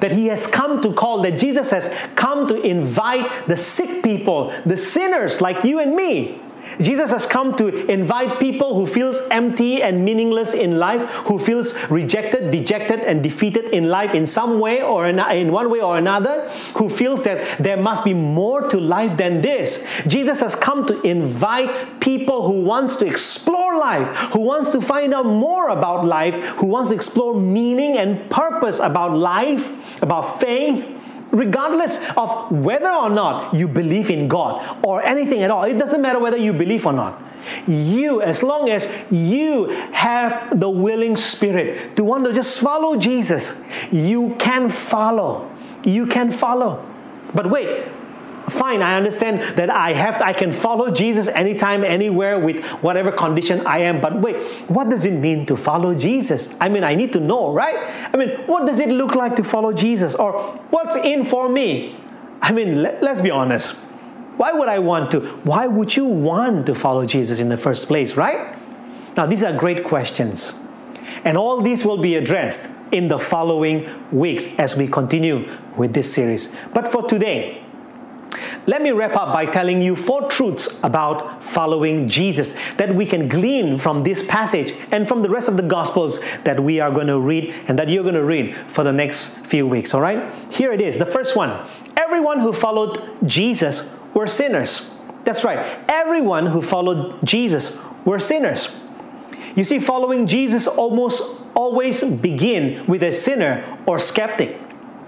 that 0.00 0.12
he 0.12 0.26
has 0.26 0.46
come 0.46 0.80
to 0.80 0.92
call, 0.92 1.22
that 1.22 1.38
Jesus 1.38 1.70
has 1.70 1.94
come 2.14 2.46
to 2.46 2.60
invite 2.62 3.46
the 3.48 3.56
sick 3.56 4.02
people, 4.02 4.52
the 4.64 4.76
sinners 4.76 5.40
like 5.40 5.64
you 5.64 5.80
and 5.80 5.94
me, 5.94 6.40
Jesus 6.80 7.10
has 7.10 7.26
come 7.26 7.54
to 7.56 7.68
invite 7.90 8.38
people 8.38 8.74
who 8.74 8.86
feels 8.86 9.26
empty 9.30 9.82
and 9.82 10.04
meaningless 10.04 10.54
in 10.54 10.78
life, 10.78 11.02
who 11.26 11.38
feels 11.38 11.76
rejected, 11.90 12.50
dejected 12.50 13.00
and 13.00 13.22
defeated 13.22 13.66
in 13.66 13.88
life 13.88 14.14
in 14.14 14.26
some 14.26 14.60
way 14.60 14.82
or 14.82 15.06
in, 15.06 15.18
in 15.18 15.52
one 15.52 15.70
way 15.70 15.80
or 15.80 15.98
another, 15.98 16.48
who 16.76 16.88
feels 16.88 17.24
that 17.24 17.58
there 17.58 17.76
must 17.76 18.04
be 18.04 18.14
more 18.14 18.68
to 18.68 18.78
life 18.78 19.16
than 19.16 19.40
this. 19.40 19.86
Jesus 20.06 20.40
has 20.40 20.54
come 20.54 20.84
to 20.86 21.00
invite 21.02 22.00
people 22.00 22.46
who 22.46 22.62
wants 22.62 22.96
to 22.96 23.06
explore 23.06 23.78
life, 23.78 24.06
who 24.32 24.40
wants 24.40 24.70
to 24.72 24.80
find 24.80 25.14
out 25.14 25.26
more 25.26 25.68
about 25.68 26.04
life, 26.04 26.34
who 26.58 26.66
wants 26.66 26.90
to 26.90 26.94
explore 26.96 27.38
meaning 27.38 27.96
and 27.96 28.28
purpose 28.30 28.78
about 28.78 29.16
life, 29.16 30.02
about 30.02 30.40
faith, 30.40 30.97
regardless 31.30 32.08
of 32.16 32.50
whether 32.50 32.90
or 32.90 33.10
not 33.10 33.54
you 33.54 33.68
believe 33.68 34.10
in 34.10 34.28
God 34.28 34.78
or 34.84 35.02
anything 35.02 35.42
at 35.42 35.50
all. 35.50 35.64
It 35.64 35.78
doesn't 35.78 36.00
matter 36.00 36.18
whether 36.18 36.36
you 36.36 36.52
believe 36.52 36.86
or 36.86 36.92
not. 36.92 37.22
You, 37.66 38.20
as 38.20 38.42
long 38.42 38.68
as 38.68 38.92
you 39.10 39.66
have 39.92 40.58
the 40.58 40.68
willing 40.68 41.16
spirit 41.16 41.96
to 41.96 42.04
want 42.04 42.24
to 42.24 42.32
just 42.32 42.60
follow 42.60 42.96
Jesus, 42.96 43.64
you 43.90 44.34
can 44.38 44.68
follow. 44.68 45.50
You 45.84 46.06
can 46.06 46.30
follow. 46.30 46.84
But 47.34 47.48
wait, 47.50 47.86
fine 48.48 48.82
i 48.82 48.96
understand 48.96 49.40
that 49.56 49.70
i 49.70 49.92
have 49.92 50.20
i 50.22 50.32
can 50.32 50.52
follow 50.52 50.90
jesus 50.90 51.28
anytime 51.28 51.84
anywhere 51.84 52.38
with 52.38 52.64
whatever 52.82 53.10
condition 53.10 53.66
i 53.66 53.78
am 53.78 54.00
but 54.00 54.20
wait 54.20 54.36
what 54.68 54.88
does 54.88 55.04
it 55.04 55.12
mean 55.12 55.46
to 55.46 55.56
follow 55.56 55.94
jesus? 55.94 56.56
I 56.60 56.68
mean 56.68 56.84
i 56.84 56.94
need 56.94 57.12
to 57.12 57.20
know 57.20 57.52
right? 57.52 57.76
I 58.12 58.16
mean 58.16 58.30
what 58.46 58.66
does 58.66 58.80
it 58.80 58.88
look 58.88 59.14
like 59.14 59.36
to 59.36 59.44
follow 59.44 59.72
jesus? 59.72 60.14
Or 60.14 60.32
what's 60.70 60.96
in 60.96 61.24
for 61.24 61.48
me? 61.48 61.96
I 62.40 62.52
mean 62.52 62.82
let, 62.82 63.02
let's 63.02 63.20
be 63.20 63.30
honest. 63.30 63.74
Why 64.36 64.52
would 64.52 64.68
i 64.68 64.78
want 64.78 65.10
to 65.12 65.20
why 65.44 65.66
would 65.66 65.96
you 65.96 66.04
want 66.04 66.66
to 66.66 66.74
follow 66.74 67.06
jesus 67.06 67.38
in 67.40 67.48
the 67.48 67.56
first 67.56 67.88
place 67.88 68.16
right? 68.16 68.56
Now 69.16 69.26
these 69.26 69.42
are 69.42 69.56
great 69.56 69.84
questions. 69.84 70.58
And 71.24 71.36
all 71.36 71.60
these 71.60 71.84
will 71.84 71.98
be 71.98 72.14
addressed 72.14 72.72
in 72.92 73.08
the 73.08 73.18
following 73.18 73.88
weeks 74.12 74.56
as 74.58 74.76
we 74.76 74.86
continue 74.86 75.50
with 75.76 75.92
this 75.92 76.12
series. 76.12 76.56
But 76.72 76.88
for 76.88 77.06
today 77.06 77.62
let 78.68 78.82
me 78.82 78.90
wrap 78.90 79.16
up 79.16 79.32
by 79.32 79.46
telling 79.46 79.80
you 79.80 79.96
four 79.96 80.28
truths 80.28 80.78
about 80.82 81.42
following 81.42 82.06
Jesus 82.06 82.52
that 82.76 82.94
we 82.94 83.06
can 83.06 83.26
glean 83.26 83.78
from 83.78 84.02
this 84.02 84.26
passage 84.26 84.74
and 84.90 85.08
from 85.08 85.22
the 85.22 85.30
rest 85.30 85.48
of 85.48 85.56
the 85.56 85.62
Gospels 85.62 86.20
that 86.44 86.60
we 86.60 86.78
are 86.78 86.90
going 86.90 87.06
to 87.06 87.18
read 87.18 87.54
and 87.66 87.78
that 87.78 87.88
you're 87.88 88.02
going 88.02 88.14
to 88.14 88.22
read 88.22 88.54
for 88.68 88.84
the 88.84 88.92
next 88.92 89.46
few 89.46 89.66
weeks. 89.66 89.94
All 89.94 90.02
right? 90.02 90.30
Here 90.52 90.70
it 90.70 90.82
is. 90.82 90.98
The 90.98 91.06
first 91.06 91.34
one 91.34 91.66
everyone 91.96 92.40
who 92.40 92.52
followed 92.52 93.02
Jesus 93.26 93.96
were 94.12 94.26
sinners. 94.26 94.94
That's 95.24 95.44
right. 95.44 95.80
Everyone 95.88 96.44
who 96.44 96.60
followed 96.60 97.16
Jesus 97.24 97.82
were 98.04 98.18
sinners. 98.18 98.78
You 99.56 99.64
see, 99.64 99.78
following 99.78 100.26
Jesus 100.26 100.66
almost 100.68 101.42
always 101.54 102.04
begin 102.04 102.84
with 102.84 103.02
a 103.02 103.12
sinner 103.12 103.78
or 103.86 103.98
skeptic. 103.98 104.60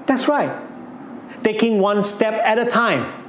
That's 0.06 0.28
right. 0.28 0.50
Taking 1.44 1.78
one 1.78 2.04
step 2.04 2.32
at 2.32 2.58
a 2.58 2.64
time 2.64 3.19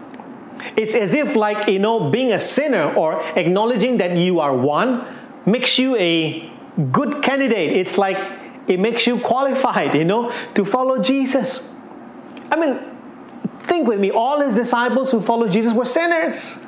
it's 0.76 0.96
as 0.96 1.14
if, 1.14 1.36
like, 1.36 1.68
you 1.68 1.80
know, 1.80 2.10
being 2.10 2.32
a 2.32 2.40
sinner 2.40 2.94
or 2.94 3.22
acknowledging 3.38 3.98
that 3.98 4.18
you 4.18 4.40
are 4.40 4.56
one 4.56 5.06
makes 5.46 5.80
you 5.80 5.96
a 5.98 6.52
good 6.92 7.22
candidate. 7.24 7.76
It's 7.78 7.98
like 7.98 8.18
it 8.68 8.80
makes 8.80 9.08
you 9.08 9.20
qualified, 9.20 9.96
you 9.96 10.06
know, 10.06 10.32
to 10.56 10.64
follow 10.66 11.02
Jesus. 11.02 11.74
I 12.52 12.56
mean, 12.58 12.80
think 13.60 13.88
with 13.88 14.00
me 14.00 14.12
all 14.12 14.42
his 14.42 14.54
disciples 14.54 15.12
who 15.12 15.22
followed 15.22 15.52
Jesus 15.52 15.74
were 15.74 15.86
sinners. 15.86 16.60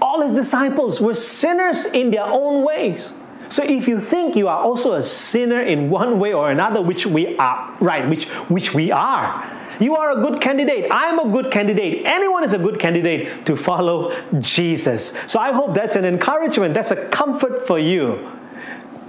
All 0.00 0.20
his 0.20 0.34
disciples 0.34 1.00
were 1.00 1.14
sinners 1.14 1.84
in 1.86 2.10
their 2.10 2.24
own 2.24 2.64
ways. 2.64 3.12
So 3.48 3.62
if 3.62 3.86
you 3.86 4.00
think 4.00 4.34
you 4.34 4.48
are 4.48 4.62
also 4.62 4.94
a 4.94 5.02
sinner 5.02 5.60
in 5.60 5.90
one 5.90 6.18
way 6.18 6.32
or 6.32 6.50
another, 6.50 6.80
which 6.80 7.06
we 7.06 7.36
are, 7.36 7.76
right, 7.80 8.08
which, 8.08 8.26
which 8.48 8.74
we 8.74 8.90
are, 8.90 9.44
you 9.82 9.96
are 9.96 10.12
a 10.12 10.16
good 10.16 10.40
candidate. 10.40 10.88
I'm 10.90 11.18
a 11.18 11.30
good 11.30 11.50
candidate. 11.50 12.06
Anyone 12.06 12.44
is 12.44 12.52
a 12.52 12.58
good 12.58 12.78
candidate 12.78 13.46
to 13.46 13.56
follow 13.56 14.14
Jesus. 14.40 15.18
So 15.26 15.40
I 15.40 15.52
hope 15.52 15.74
that's 15.74 15.96
an 15.96 16.04
encouragement, 16.04 16.74
that's 16.74 16.90
a 16.90 17.08
comfort 17.08 17.66
for 17.66 17.78
you 17.78 18.30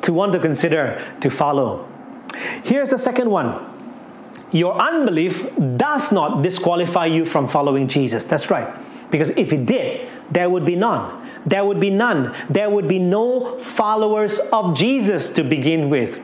to 0.01 0.13
want 0.13 0.33
to 0.33 0.39
consider 0.39 1.01
to 1.21 1.29
follow. 1.29 1.88
Here's 2.63 2.89
the 2.89 2.97
second 2.97 3.29
one 3.29 3.69
your 4.51 4.79
unbelief 4.79 5.49
does 5.77 6.12
not 6.12 6.43
disqualify 6.43 7.07
you 7.07 7.25
from 7.25 7.47
following 7.47 7.88
Jesus. 7.88 8.25
That's 8.25 8.51
right. 8.51 8.71
Because 9.09 9.31
if 9.31 9.51
it 9.51 9.65
did, 9.65 10.09
there 10.31 10.49
would 10.49 10.65
be 10.65 10.75
none. 10.75 11.29
There 11.45 11.65
would 11.65 11.79
be 11.79 11.89
none. 11.89 12.36
There 12.49 12.69
would 12.69 12.88
be 12.88 12.99
no 12.99 13.59
followers 13.59 14.39
of 14.51 14.77
Jesus 14.77 15.33
to 15.33 15.43
begin 15.43 15.89
with. 15.89 16.23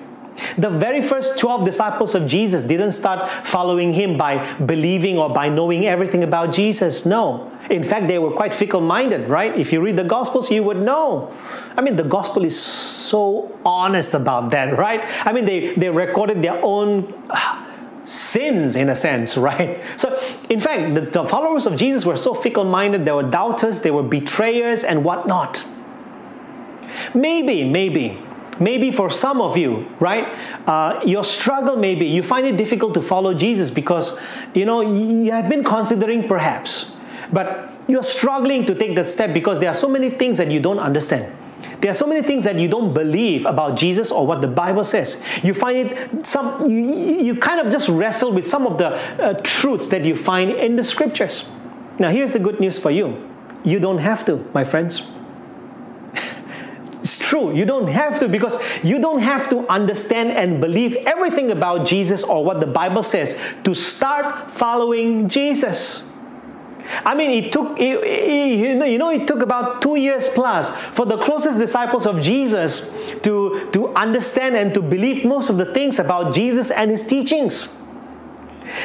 The 0.57 0.69
very 0.69 1.01
first 1.01 1.39
12 1.39 1.65
disciples 1.65 2.15
of 2.15 2.27
Jesus 2.27 2.63
didn't 2.63 2.91
start 2.91 3.29
following 3.45 3.93
him 3.93 4.17
by 4.17 4.53
believing 4.59 5.17
or 5.17 5.29
by 5.29 5.49
knowing 5.49 5.85
everything 5.85 6.23
about 6.23 6.53
Jesus. 6.53 7.05
No. 7.05 7.51
In 7.69 7.83
fact, 7.83 8.07
they 8.07 8.19
were 8.19 8.31
quite 8.31 8.53
fickle 8.53 8.81
minded, 8.81 9.29
right? 9.29 9.57
If 9.57 9.71
you 9.71 9.81
read 9.81 9.95
the 9.95 10.03
Gospels, 10.03 10.49
you 10.49 10.63
would 10.63 10.81
know. 10.81 11.33
I 11.77 11.81
mean, 11.81 11.95
the 11.95 12.03
Gospel 12.03 12.43
is 12.45 12.59
so 12.59 13.57
honest 13.65 14.13
about 14.13 14.51
that, 14.51 14.77
right? 14.77 15.01
I 15.25 15.31
mean, 15.31 15.45
they, 15.45 15.75
they 15.75 15.89
recorded 15.89 16.41
their 16.41 16.59
own 16.63 17.13
uh, 17.29 17.65
sins 18.05 18.75
in 18.75 18.89
a 18.89 18.95
sense, 18.95 19.37
right? 19.49 19.81
So, 19.97 20.19
in 20.49 20.59
fact, 20.59 20.95
the, 20.95 21.01
the 21.01 21.25
followers 21.25 21.65
of 21.65 21.75
Jesus 21.75 22.05
were 22.05 22.17
so 22.17 22.33
fickle 22.33 22.65
minded, 22.65 23.05
they 23.05 23.11
were 23.11 23.23
doubters, 23.23 23.81
they 23.81 23.91
were 23.91 24.03
betrayers, 24.03 24.83
and 24.83 25.03
whatnot. 25.03 25.63
Maybe, 27.13 27.63
maybe 27.63 28.17
Maybe 28.59 28.91
for 28.91 29.09
some 29.09 29.41
of 29.41 29.57
you, 29.57 29.87
right, 29.99 30.27
uh, 30.67 31.01
your 31.05 31.23
struggle 31.23 31.77
maybe 31.77 32.05
you 32.05 32.21
find 32.21 32.45
it 32.45 32.57
difficult 32.57 32.93
to 32.95 33.01
follow 33.01 33.33
Jesus 33.33 33.71
because 33.71 34.19
you 34.53 34.65
know 34.65 34.81
you 34.81 35.31
have 35.31 35.49
been 35.49 35.63
considering 35.63 36.27
perhaps, 36.27 36.95
but 37.31 37.71
you're 37.87 38.03
struggling 38.03 38.65
to 38.65 38.75
take 38.75 38.95
that 38.95 39.09
step 39.09 39.33
because 39.33 39.59
there 39.59 39.69
are 39.69 39.73
so 39.73 39.87
many 39.87 40.09
things 40.09 40.37
that 40.37 40.51
you 40.51 40.59
don't 40.59 40.79
understand. 40.79 41.33
There 41.81 41.89
are 41.89 41.95
so 41.95 42.07
many 42.07 42.21
things 42.21 42.43
that 42.43 42.55
you 42.55 42.67
don't 42.67 42.93
believe 42.93 43.45
about 43.45 43.77
Jesus 43.77 44.11
or 44.11 44.27
what 44.27 44.41
the 44.41 44.47
Bible 44.47 44.83
says. 44.83 45.23
You 45.43 45.53
find 45.53 45.91
it 45.91 46.25
some 46.27 46.69
you, 46.69 46.93
you 47.23 47.35
kind 47.35 47.65
of 47.65 47.71
just 47.71 47.87
wrestle 47.87 48.33
with 48.33 48.45
some 48.45 48.67
of 48.67 48.77
the 48.77 48.89
uh, 49.21 49.33
truths 49.43 49.87
that 49.89 50.03
you 50.03 50.15
find 50.15 50.51
in 50.51 50.75
the 50.75 50.83
scriptures. 50.83 51.49
Now 51.97 52.09
here's 52.09 52.33
the 52.33 52.39
good 52.39 52.59
news 52.59 52.77
for 52.77 52.91
you. 52.91 53.25
You 53.63 53.79
don't 53.79 53.99
have 53.99 54.25
to, 54.25 54.45
my 54.53 54.63
friends. 54.63 55.09
True. 57.29 57.53
You 57.53 57.63
don't 57.63 57.85
have 57.85 58.17
to 58.21 58.27
because 58.27 58.59
you 58.83 58.99
don't 58.99 59.19
have 59.19 59.51
to 59.51 59.59
understand 59.69 60.31
and 60.31 60.59
believe 60.59 60.95
everything 61.05 61.51
about 61.51 61.85
Jesus 61.85 62.23
or 62.23 62.43
what 62.43 62.59
the 62.59 62.65
Bible 62.65 63.03
says 63.03 63.39
to 63.65 63.75
start 63.75 64.51
following 64.51 65.29
Jesus. 65.29 66.09
I 67.05 67.13
mean, 67.13 67.29
it 67.29 67.51
took, 67.51 67.79
you 67.79 68.97
know, 68.97 69.11
it 69.11 69.27
took 69.27 69.41
about 69.41 69.79
two 69.79 69.95
years 69.95 70.27
plus 70.29 70.75
for 70.75 71.05
the 71.05 71.17
closest 71.19 71.59
disciples 71.59 72.07
of 72.07 72.19
Jesus 72.19 72.91
to, 73.21 73.69
to 73.73 73.89
understand 73.89 74.57
and 74.57 74.73
to 74.73 74.81
believe 74.81 75.23
most 75.23 75.51
of 75.51 75.57
the 75.57 75.71
things 75.71 75.99
about 75.99 76.33
Jesus 76.33 76.71
and 76.71 76.89
his 76.89 77.05
teachings. 77.05 77.79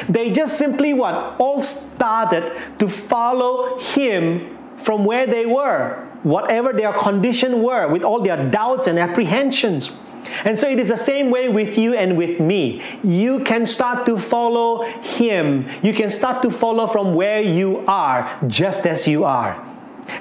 They 0.07 0.29
just 0.29 0.59
simply 0.59 0.93
what? 0.93 1.39
All 1.39 1.63
started 1.63 2.53
to 2.77 2.89
follow 2.89 3.79
him 3.79 4.55
from 4.77 5.03
where 5.03 5.25
they 5.25 5.47
were 5.47 6.07
whatever 6.25 6.73
their 6.73 6.91
condition 6.91 7.61
were, 7.61 7.87
with 7.87 8.03
all 8.03 8.19
their 8.19 8.49
doubts 8.49 8.87
and 8.87 8.97
apprehensions. 8.97 9.95
And 10.43 10.57
so 10.57 10.67
it 10.67 10.79
is 10.79 10.87
the 10.87 10.97
same 10.97 11.29
way 11.29 11.49
with 11.49 11.77
you 11.77 11.93
and 11.93 12.17
with 12.17 12.39
me. 12.39 12.81
You 13.03 13.41
can 13.41 13.67
start 13.67 14.07
to 14.07 14.17
follow 14.17 14.81
Him. 15.01 15.69
You 15.83 15.93
can 15.93 16.09
start 16.09 16.41
to 16.41 16.49
follow 16.49 16.87
from 16.87 17.13
where 17.13 17.41
you 17.41 17.85
are, 17.87 18.39
just 18.47 18.87
as 18.87 19.07
you 19.07 19.23
are. 19.23 19.63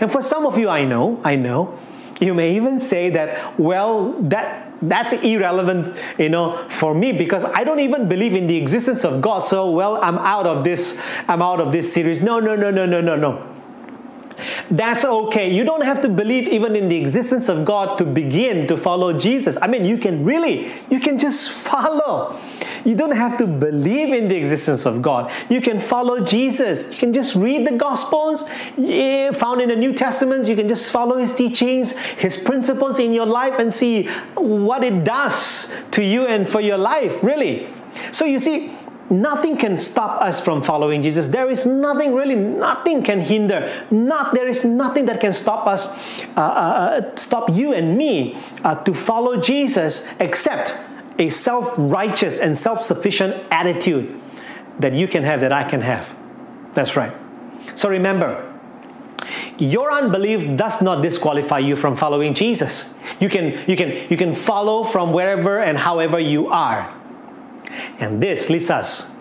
And 0.00 0.12
for 0.12 0.20
some 0.20 0.44
of 0.44 0.58
you, 0.58 0.68
I 0.68 0.84
know, 0.84 1.20
I 1.24 1.36
know, 1.36 1.78
you 2.20 2.34
may 2.34 2.54
even 2.54 2.78
say 2.78 3.08
that, 3.10 3.58
well, 3.58 4.12
that 4.22 4.72
that's 4.82 5.14
irrelevant, 5.14 5.96
you 6.18 6.28
know, 6.28 6.68
for 6.68 6.94
me 6.94 7.12
because 7.12 7.44
I 7.44 7.64
don't 7.64 7.80
even 7.80 8.08
believe 8.08 8.34
in 8.34 8.46
the 8.46 8.56
existence 8.56 9.04
of 9.04 9.22
God. 9.22 9.40
So, 9.46 9.70
well, 9.70 10.02
I'm 10.02 10.18
out 10.18 10.46
of 10.46 10.64
this, 10.64 11.02
I'm 11.26 11.40
out 11.40 11.60
of 11.60 11.72
this 11.72 11.92
series. 11.92 12.22
No, 12.22 12.40
no, 12.40 12.54
no, 12.54 12.70
no, 12.70 12.84
no, 12.84 13.00
no, 13.00 13.16
no. 13.16 13.53
That's 14.70 15.04
okay. 15.04 15.52
You 15.52 15.64
don't 15.64 15.82
have 15.82 16.02
to 16.02 16.08
believe 16.08 16.48
even 16.48 16.76
in 16.76 16.88
the 16.88 16.96
existence 16.96 17.48
of 17.48 17.64
God 17.64 17.98
to 17.98 18.04
begin 18.04 18.66
to 18.68 18.76
follow 18.76 19.12
Jesus. 19.18 19.56
I 19.60 19.66
mean, 19.66 19.84
you 19.84 19.98
can 19.98 20.24
really, 20.24 20.72
you 20.90 21.00
can 21.00 21.18
just 21.18 21.50
follow. 21.50 22.38
You 22.84 22.94
don't 22.94 23.16
have 23.16 23.38
to 23.38 23.46
believe 23.46 24.12
in 24.12 24.28
the 24.28 24.36
existence 24.36 24.84
of 24.84 25.00
God. 25.00 25.32
You 25.48 25.60
can 25.60 25.80
follow 25.80 26.20
Jesus. 26.20 26.90
You 26.90 26.96
can 26.96 27.12
just 27.12 27.34
read 27.34 27.66
the 27.66 27.76
Gospels 27.76 28.44
eh, 28.78 29.32
found 29.32 29.62
in 29.62 29.68
the 29.68 29.76
New 29.76 29.94
Testament. 29.94 30.46
You 30.46 30.56
can 30.56 30.68
just 30.68 30.90
follow 30.90 31.18
His 31.18 31.34
teachings, 31.34 31.96
His 31.96 32.36
principles 32.36 32.98
in 32.98 33.12
your 33.12 33.26
life, 33.26 33.58
and 33.58 33.72
see 33.72 34.06
what 34.34 34.84
it 34.84 35.04
does 35.04 35.74
to 35.92 36.04
you 36.04 36.26
and 36.26 36.46
for 36.46 36.60
your 36.60 36.78
life, 36.78 37.22
really. 37.22 37.68
So 38.12 38.24
you 38.24 38.38
see, 38.38 38.70
nothing 39.10 39.56
can 39.56 39.78
stop 39.78 40.20
us 40.22 40.40
from 40.40 40.62
following 40.62 41.02
Jesus. 41.02 41.28
There 41.28 41.50
is 41.50 41.66
nothing 41.66 42.14
really, 42.14 42.34
nothing 42.34 43.02
can 43.02 43.20
hinder. 43.20 43.86
Not 43.90 44.34
there 44.34 44.48
is 44.48 44.64
nothing 44.64 45.06
that 45.06 45.20
can 45.20 45.32
stop 45.32 45.66
us, 45.66 45.96
uh, 46.36 46.40
uh, 46.40 46.40
uh 46.40 47.16
stop 47.16 47.50
you 47.50 47.72
and 47.72 47.96
me 47.96 48.38
uh, 48.62 48.76
to 48.84 48.94
follow 48.94 49.40
Jesus, 49.40 50.12
except 50.20 50.74
a 51.18 51.28
self-righteous 51.28 52.38
and 52.38 52.56
self-sufficient 52.56 53.34
attitude 53.50 54.20
that 54.80 54.92
you 54.94 55.06
can 55.06 55.22
have, 55.22 55.40
that 55.40 55.52
I 55.52 55.64
can 55.64 55.80
have. 55.80 56.14
That's 56.74 56.96
right. 56.96 57.14
So 57.76 57.88
remember, 57.88 58.50
your 59.58 59.92
unbelief 59.92 60.56
does 60.56 60.82
not 60.82 61.02
disqualify 61.02 61.60
you 61.60 61.76
from 61.76 61.94
following 61.94 62.34
Jesus. 62.34 62.98
You 63.20 63.28
can, 63.28 63.62
you 63.68 63.76
can, 63.76 64.08
you 64.10 64.16
can 64.16 64.34
follow 64.34 64.82
from 64.82 65.12
wherever 65.12 65.60
and 65.60 65.78
however 65.78 66.18
you 66.18 66.48
are. 66.48 66.92
And 67.98 68.22
this 68.22 68.50
leads 68.50 68.70
us 68.70 69.14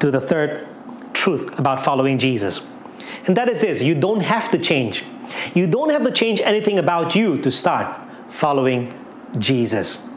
to 0.00 0.10
the 0.10 0.20
third 0.20 0.68
truth 1.12 1.58
about 1.58 1.84
following 1.84 2.18
Jesus. 2.18 2.68
And 3.26 3.36
that 3.36 3.48
is 3.48 3.60
this 3.60 3.82
you 3.82 3.94
don't 3.94 4.22
have 4.22 4.50
to 4.50 4.58
change. 4.58 5.04
You 5.54 5.66
don't 5.66 5.90
have 5.90 6.02
to 6.02 6.10
change 6.10 6.40
anything 6.40 6.78
about 6.78 7.14
you 7.14 7.40
to 7.42 7.50
start 7.50 8.00
following 8.30 8.98
Jesus. 9.38 10.08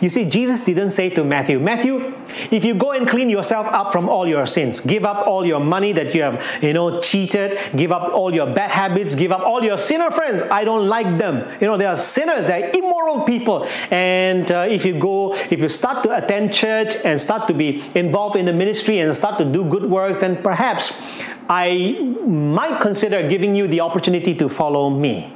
You 0.00 0.08
see, 0.08 0.28
Jesus 0.28 0.64
didn't 0.64 0.90
say 0.90 1.10
to 1.10 1.24
Matthew, 1.24 1.58
Matthew, 1.60 2.14
if 2.50 2.64
you 2.64 2.74
go 2.74 2.92
and 2.92 3.06
clean 3.06 3.30
yourself 3.30 3.66
up 3.66 3.92
from 3.92 4.08
all 4.08 4.26
your 4.26 4.46
sins, 4.46 4.80
give 4.80 5.04
up 5.04 5.26
all 5.26 5.46
your 5.46 5.60
money 5.60 5.92
that 5.92 6.14
you 6.14 6.22
have, 6.22 6.44
you 6.62 6.72
know, 6.72 7.00
cheated, 7.00 7.58
give 7.76 7.92
up 7.92 8.12
all 8.12 8.34
your 8.34 8.46
bad 8.46 8.70
habits, 8.70 9.14
give 9.14 9.32
up 9.32 9.40
all 9.40 9.62
your 9.62 9.76
sinner 9.76 10.10
friends. 10.10 10.42
I 10.42 10.64
don't 10.64 10.88
like 10.88 11.18
them. 11.18 11.48
You 11.60 11.66
know, 11.66 11.76
they 11.76 11.86
are 11.86 11.96
sinners, 11.96 12.46
they're 12.46 12.70
immoral 12.70 13.22
people. 13.24 13.66
And 13.90 14.50
uh, 14.50 14.66
if 14.68 14.84
you 14.84 14.98
go, 14.98 15.34
if 15.34 15.58
you 15.58 15.68
start 15.68 16.02
to 16.04 16.16
attend 16.16 16.52
church 16.52 16.96
and 17.04 17.20
start 17.20 17.48
to 17.48 17.54
be 17.54 17.84
involved 17.94 18.36
in 18.36 18.44
the 18.44 18.52
ministry 18.52 18.98
and 18.98 19.14
start 19.14 19.38
to 19.38 19.44
do 19.44 19.64
good 19.64 19.84
works, 19.84 20.18
then 20.18 20.42
perhaps 20.42 21.02
I 21.48 21.98
might 22.26 22.80
consider 22.80 23.26
giving 23.28 23.54
you 23.54 23.66
the 23.66 23.80
opportunity 23.80 24.34
to 24.34 24.48
follow 24.48 24.90
me. 24.90 25.32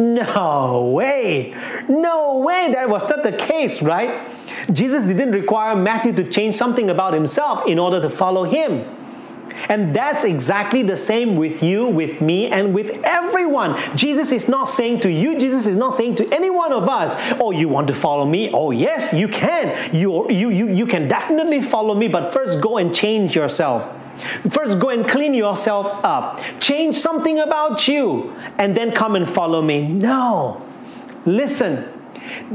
No 0.00 0.92
way. 0.94 1.54
No 1.86 2.38
way 2.38 2.72
that 2.72 2.88
was 2.88 3.08
not 3.10 3.22
the 3.22 3.32
case, 3.32 3.82
right? 3.82 4.26
Jesus 4.72 5.04
didn't 5.04 5.32
require 5.32 5.76
Matthew 5.76 6.14
to 6.14 6.24
change 6.24 6.54
something 6.54 6.88
about 6.88 7.12
himself 7.12 7.66
in 7.66 7.78
order 7.78 8.00
to 8.00 8.08
follow 8.08 8.44
him. 8.44 8.82
And 9.68 9.94
that's 9.94 10.24
exactly 10.24 10.82
the 10.82 10.96
same 10.96 11.36
with 11.36 11.62
you, 11.62 11.86
with 11.86 12.22
me, 12.22 12.46
and 12.46 12.74
with 12.74 12.90
everyone. 13.04 13.78
Jesus 13.94 14.32
is 14.32 14.48
not 14.48 14.70
saying 14.70 15.00
to 15.00 15.10
you, 15.10 15.38
Jesus 15.38 15.66
is 15.66 15.76
not 15.76 15.92
saying 15.92 16.14
to 16.16 16.28
any 16.32 16.48
one 16.48 16.72
of 16.72 16.88
us, 16.88 17.14
Oh, 17.38 17.50
you 17.50 17.68
want 17.68 17.86
to 17.88 17.94
follow 17.94 18.24
me? 18.24 18.50
Oh, 18.50 18.70
yes, 18.70 19.12
you 19.12 19.28
can. 19.28 19.94
You, 19.94 20.30
you, 20.30 20.48
you, 20.48 20.68
you 20.68 20.86
can 20.86 21.08
definitely 21.08 21.60
follow 21.60 21.94
me, 21.94 22.08
but 22.08 22.32
first 22.32 22.62
go 22.62 22.78
and 22.78 22.94
change 22.94 23.36
yourself. 23.36 23.86
First, 24.50 24.78
go 24.78 24.90
and 24.90 25.06
clean 25.08 25.34
yourself 25.34 25.86
up. 26.04 26.40
Change 26.60 26.96
something 26.96 27.38
about 27.38 27.88
you, 27.88 28.34
and 28.58 28.76
then 28.76 28.92
come 28.92 29.16
and 29.16 29.28
follow 29.28 29.62
me. 29.62 29.86
No. 29.86 30.62
Listen, 31.26 31.99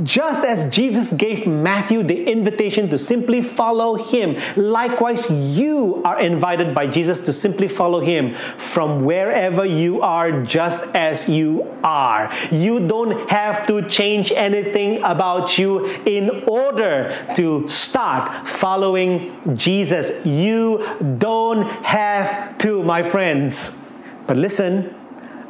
just 0.04 0.46
as 0.46 0.70
Jesus 0.74 1.14
gave 1.14 1.48
Matthew 1.48 2.04
the 2.04 2.26
invitation 2.26 2.90
to 2.90 2.98
simply 2.98 3.42
follow 3.42 3.96
him, 3.96 4.38
likewise, 4.56 5.30
you 5.30 6.02
are 6.06 6.20
invited 6.20 6.76
by 6.76 6.88
Jesus 6.88 7.26
to 7.26 7.34
simply 7.34 7.68
follow 7.68 8.00
him 8.00 8.36
from 8.58 9.06
wherever 9.06 9.66
you 9.66 10.02
are, 10.02 10.44
just 10.44 10.96
as 10.96 11.30
you 11.30 11.68
are. 11.84 12.32
You 12.52 12.88
don't 12.88 13.30
have 13.30 13.66
to 13.68 13.88
change 13.88 14.32
anything 14.32 15.02
about 15.04 15.58
you 15.58 15.86
in 16.06 16.44
order 16.48 17.16
to 17.36 17.68
start 17.68 18.48
following 18.48 19.56
Jesus. 19.56 20.26
You 20.26 20.86
don't 21.18 21.64
have 21.84 22.58
to, 22.60 22.84
my 22.84 23.04
friends. 23.04 23.82
But 24.28 24.38
listen, 24.38 24.94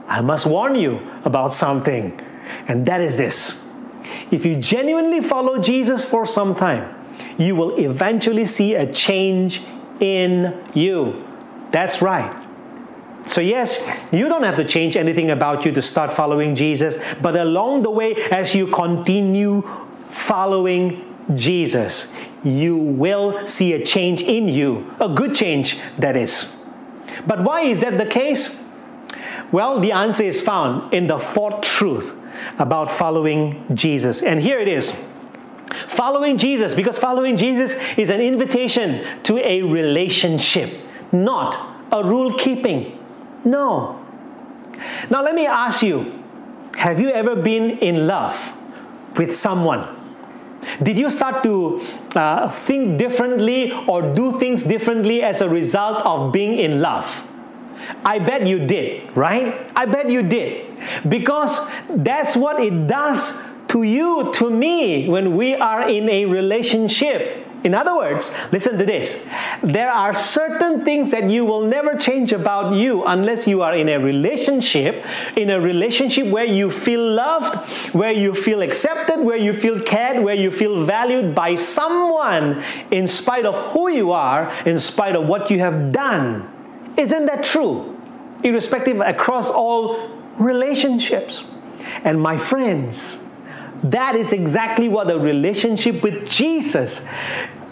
I 0.07 0.21
must 0.21 0.45
warn 0.45 0.75
you 0.75 0.99
about 1.23 1.51
something, 1.51 2.19
and 2.67 2.85
that 2.85 3.01
is 3.01 3.17
this 3.17 3.64
if 4.31 4.45
you 4.45 4.55
genuinely 4.55 5.21
follow 5.21 5.57
Jesus 5.57 6.09
for 6.09 6.25
some 6.25 6.55
time, 6.55 6.93
you 7.37 7.55
will 7.55 7.77
eventually 7.79 8.45
see 8.45 8.75
a 8.75 8.91
change 8.91 9.61
in 9.99 10.57
you. 10.73 11.25
That's 11.71 12.01
right. 12.01 12.43
So, 13.27 13.41
yes, 13.41 13.85
you 14.11 14.29
don't 14.29 14.43
have 14.43 14.55
to 14.57 14.65
change 14.65 14.95
anything 14.95 15.31
about 15.31 15.65
you 15.65 15.71
to 15.71 15.81
start 15.81 16.13
following 16.13 16.53
Jesus, 16.53 16.97
but 17.21 17.35
along 17.35 17.81
the 17.83 17.89
way, 17.89 18.15
as 18.31 18.53
you 18.53 18.67
continue 18.67 19.61
following 20.11 21.15
Jesus, 21.33 22.13
you 22.43 22.77
will 22.77 23.47
see 23.47 23.73
a 23.73 23.83
change 23.83 24.21
in 24.21 24.47
you, 24.47 24.93
a 24.99 25.09
good 25.09 25.33
change, 25.33 25.79
that 25.97 26.15
is. 26.15 26.63
But 27.25 27.43
why 27.43 27.61
is 27.61 27.81
that 27.81 27.97
the 27.97 28.05
case? 28.05 28.67
Well, 29.51 29.79
the 29.79 29.91
answer 29.91 30.23
is 30.23 30.41
found 30.41 30.93
in 30.93 31.07
the 31.07 31.17
fourth 31.17 31.61
truth 31.61 32.13
about 32.57 32.89
following 32.91 33.65
Jesus. 33.73 34.23
And 34.23 34.41
here 34.41 34.59
it 34.59 34.67
is. 34.67 34.91
Following 35.87 36.37
Jesus, 36.37 36.75
because 36.75 36.97
following 36.97 37.37
Jesus 37.37 37.81
is 37.97 38.09
an 38.09 38.21
invitation 38.21 39.05
to 39.23 39.37
a 39.39 39.61
relationship, 39.61 40.69
not 41.11 41.57
a 41.91 42.03
rule 42.03 42.33
keeping. 42.33 42.97
No. 43.43 44.01
Now, 45.09 45.23
let 45.23 45.35
me 45.35 45.45
ask 45.45 45.81
you 45.81 46.23
have 46.77 46.99
you 46.99 47.09
ever 47.09 47.35
been 47.35 47.79
in 47.79 48.05
love 48.07 48.53
with 49.17 49.35
someone? 49.35 49.87
Did 50.81 50.97
you 50.97 51.09
start 51.09 51.43
to 51.43 51.81
uh, 52.15 52.49
think 52.49 52.97
differently 52.97 53.71
or 53.87 54.01
do 54.13 54.37
things 54.39 54.63
differently 54.63 55.21
as 55.21 55.41
a 55.41 55.47
result 55.47 56.05
of 56.05 56.31
being 56.33 56.57
in 56.57 56.81
love? 56.81 57.27
I 58.03 58.19
bet 58.19 58.47
you 58.47 58.65
did, 58.65 59.15
right? 59.15 59.71
I 59.75 59.85
bet 59.85 60.09
you 60.09 60.23
did. 60.23 60.74
Because 61.07 61.71
that's 61.89 62.35
what 62.35 62.59
it 62.59 62.87
does 62.87 63.49
to 63.69 63.83
you, 63.83 64.31
to 64.33 64.49
me, 64.49 65.07
when 65.09 65.35
we 65.35 65.55
are 65.55 65.89
in 65.89 66.09
a 66.09 66.25
relationship. 66.25 67.45
In 67.65 67.73
other 67.73 67.95
words, 67.95 68.31
listen 68.51 68.77
to 68.77 68.85
this. 68.85 69.27
There 69.63 69.91
are 69.91 70.13
certain 70.13 70.85
things 70.85 71.09
that 71.09 71.31
you 71.31 71.45
will 71.45 71.65
never 71.65 71.95
change 71.95 72.31
about 72.31 72.75
you 72.75 73.03
unless 73.03 73.47
you 73.47 73.63
are 73.63 73.75
in 73.75 73.89
a 73.89 73.97
relationship, 73.97 75.03
in 75.35 75.49
a 75.49 75.59
relationship 75.59 76.27
where 76.27 76.45
you 76.45 76.69
feel 76.69 77.01
loved, 77.01 77.55
where 77.95 78.11
you 78.11 78.35
feel 78.35 78.61
accepted, 78.61 79.19
where 79.19 79.37
you 79.37 79.51
feel 79.51 79.81
cared, 79.81 80.23
where 80.23 80.35
you 80.35 80.51
feel 80.51 80.85
valued 80.85 81.33
by 81.33 81.55
someone 81.55 82.63
in 82.91 83.07
spite 83.07 83.47
of 83.47 83.55
who 83.73 83.89
you 83.89 84.11
are, 84.11 84.53
in 84.67 84.77
spite 84.77 85.15
of 85.15 85.25
what 85.25 85.49
you 85.49 85.57
have 85.57 85.91
done. 85.91 86.47
Isn't 86.97 87.25
that 87.25 87.45
true? 87.45 87.99
Irrespective 88.43 89.01
across 89.01 89.49
all 89.49 90.11
relationships. 90.39 91.43
And 92.03 92.21
my 92.21 92.37
friends, 92.37 93.17
that 93.83 94.15
is 94.15 94.33
exactly 94.33 94.89
what 94.89 95.09
a 95.11 95.19
relationship 95.19 96.01
with 96.01 96.27
Jesus 96.27 97.07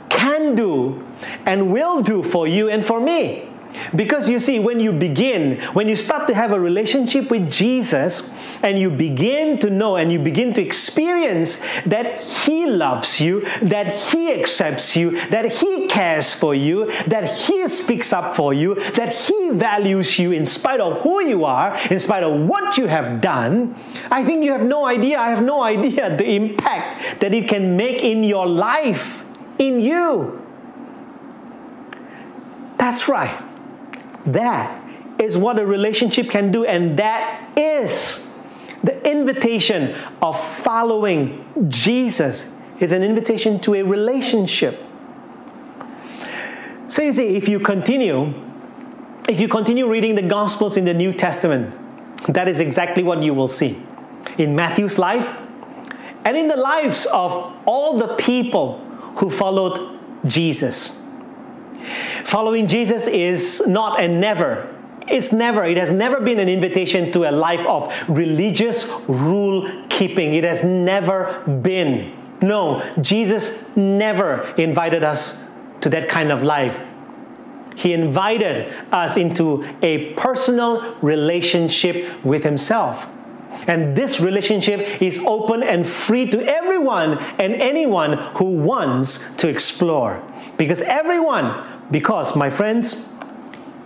can 0.10 0.56
do 0.56 1.04
and 1.46 1.72
will 1.72 2.02
do 2.02 2.24
for 2.24 2.48
you 2.48 2.70
and 2.70 2.86
for 2.86 3.00
me. 3.00 3.50
Because 3.96 4.30
you 4.30 4.40
see, 4.40 4.60
when 4.60 4.80
you 4.80 4.94
begin, 4.94 5.60
when 5.74 5.88
you 5.88 5.96
start 5.96 6.28
to 6.28 6.36
have 6.36 6.52
a 6.52 6.60
relationship 6.60 7.32
with 7.32 7.52
Jesus, 7.52 8.34
and 8.64 8.80
you 8.80 8.90
begin 8.90 9.60
to 9.60 9.70
know 9.70 9.98
and 9.98 10.12
you 10.12 10.18
begin 10.18 10.54
to 10.54 10.62
experience 10.62 11.62
that 11.86 12.22
He 12.22 12.66
loves 12.66 13.20
you, 13.20 13.42
that 13.62 13.94
He 13.94 14.34
accepts 14.34 14.96
you, 14.96 15.12
that 15.28 15.52
He 15.52 15.88
cares 15.88 16.34
for 16.34 16.56
you, 16.56 16.92
that 17.04 17.30
He 17.38 17.68
speaks 17.68 18.14
up 18.14 18.36
for 18.36 18.54
you, 18.54 18.76
that 18.94 19.14
He 19.14 19.52
values 19.52 20.18
you 20.18 20.32
in 20.32 20.46
spite 20.46 20.80
of 20.80 21.02
who 21.02 21.22
you 21.24 21.44
are, 21.44 21.78
in 21.92 22.00
spite 22.00 22.24
of 22.24 22.40
what 22.48 22.78
you 22.78 22.88
have 22.88 23.22
done, 23.22 23.76
I 24.10 24.24
think 24.24 24.44
you 24.44 24.52
have 24.54 24.64
no 24.64 24.86
idea, 24.86 25.20
I 25.20 25.30
have 25.30 25.44
no 25.44 25.62
idea 25.62 26.16
the 26.16 26.26
impact 26.26 27.20
that 27.20 27.34
it 27.34 27.48
can 27.48 27.76
make 27.76 28.04
in 28.04 28.24
your 28.24 28.48
life, 28.48 29.26
in 29.60 29.82
you. 29.82 30.40
That's 32.78 33.08
right. 33.08 33.42
That 34.26 34.82
is 35.20 35.38
what 35.38 35.60
a 35.60 35.66
relationship 35.66 36.30
can 36.30 36.52
do, 36.52 36.66
and 36.66 36.98
that 36.98 37.52
is 37.58 38.33
the 38.84 39.10
invitation 39.10 39.96
of 40.22 40.40
following 40.40 41.46
Jesus 41.70 42.54
is 42.80 42.92
an 42.92 43.02
invitation 43.02 43.60
to 43.62 43.76
a 43.76 43.84
relationship. 43.84 44.84
So 46.88 47.02
you 47.02 47.14
see, 47.14 47.36
if 47.38 47.48
you 47.48 47.60
continue, 47.60 48.34
if 49.30 49.40
you 49.40 49.48
continue 49.48 49.90
reading 49.90 50.16
the 50.16 50.22
Gospels 50.22 50.76
in 50.76 50.86
the 50.86 50.94
New 50.94 51.14
Testament, 51.14 51.76
that 52.28 52.48
is 52.48 52.60
exactly 52.60 53.04
what 53.04 53.24
you 53.24 53.34
will 53.34 53.48
see. 53.48 53.82
In 54.38 54.56
Matthew's 54.56 55.00
life, 55.00 55.38
and 56.26 56.38
in 56.38 56.48
the 56.48 56.56
lives 56.58 57.06
of 57.08 57.54
all 57.66 57.98
the 57.98 58.16
people 58.16 58.80
who 59.18 59.30
followed 59.30 60.00
Jesus. 60.26 61.06
Following 62.26 62.68
Jesus 62.68 63.08
is 63.08 63.66
not 63.68 64.00
and 64.00 64.22
never 64.22 64.73
it's 65.08 65.34
never, 65.34 65.64
it 65.66 65.78
has 65.78 65.92
never 65.92 66.20
been 66.20 66.40
an 66.40 66.50
invitation 66.50 67.12
to 67.12 67.30
a 67.30 67.32
life 67.32 67.66
of 67.66 67.94
religious 68.08 68.92
rule 69.08 69.86
keeping. 69.90 70.34
It 70.34 70.44
has 70.44 70.64
never 70.64 71.42
been. 71.62 72.18
No, 72.42 72.84
Jesus 73.02 73.76
never 73.76 74.54
invited 74.58 75.04
us 75.04 75.48
to 75.82 75.90
that 75.90 76.10
kind 76.10 76.32
of 76.32 76.44
life. 76.44 76.80
He 77.76 77.94
invited 77.94 78.72
us 78.92 79.18
into 79.18 79.66
a 79.82 80.14
personal 80.14 80.96
relationship 81.02 82.24
with 82.24 82.44
Himself. 82.44 83.08
And 83.68 83.96
this 83.96 84.20
relationship 84.20 85.02
is 85.02 85.24
open 85.26 85.64
and 85.64 85.88
free 85.88 86.30
to 86.30 86.42
everyone 86.42 87.18
and 87.40 87.54
anyone 87.54 88.14
who 88.36 88.58
wants 88.58 89.34
to 89.36 89.48
explore. 89.48 90.22
Because 90.58 90.82
everyone, 90.82 91.64
because 91.92 92.36
my 92.36 92.50
friends, 92.50 93.12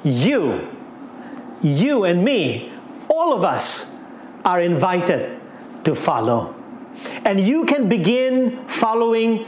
you, 0.03 0.67
you 1.62 2.04
and 2.04 2.24
me, 2.24 2.72
all 3.10 3.34
of 3.34 3.43
us 3.43 4.00
are 4.46 4.62
invited 4.62 5.39
to 5.84 5.96
follow. 5.96 6.56
And 7.26 7.39
you 7.39 7.65
can 7.65 7.89
begin 7.89 8.67
following 8.67 9.46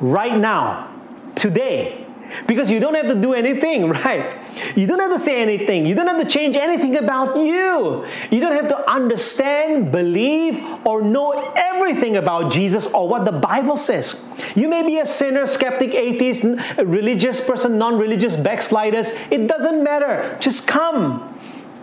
right 0.00 0.36
now, 0.36 0.92
today. 1.34 2.04
Because 2.46 2.70
you 2.70 2.78
don't 2.78 2.94
have 2.94 3.06
to 3.06 3.14
do 3.14 3.32
anything, 3.32 3.88
right? 4.04 4.38
You 4.76 4.86
don't 4.86 4.98
have 4.98 5.12
to 5.12 5.18
say 5.18 5.40
anything. 5.40 5.86
You 5.86 5.94
don't 5.94 6.06
have 6.06 6.20
to 6.20 6.28
change 6.28 6.56
anything 6.56 6.96
about 6.96 7.36
you. 7.36 8.04
You 8.30 8.40
don't 8.40 8.52
have 8.52 8.68
to 8.68 8.90
understand, 8.90 9.92
believe, 9.92 10.62
or 10.84 11.00
know 11.00 11.52
everything 11.56 12.16
about 12.16 12.52
Jesus 12.52 12.92
or 12.92 13.08
what 13.08 13.24
the 13.24 13.32
Bible 13.32 13.76
says. 13.76 14.24
You 14.54 14.68
may 14.68 14.82
be 14.82 14.98
a 14.98 15.06
sinner, 15.06 15.46
skeptic, 15.46 15.94
atheist, 15.94 16.44
religious 16.78 17.46
person, 17.46 17.78
non 17.78 17.98
religious, 17.98 18.36
backsliders. 18.36 19.12
It 19.30 19.46
doesn't 19.46 19.82
matter. 19.82 20.36
Just 20.40 20.66
come. 20.66 21.37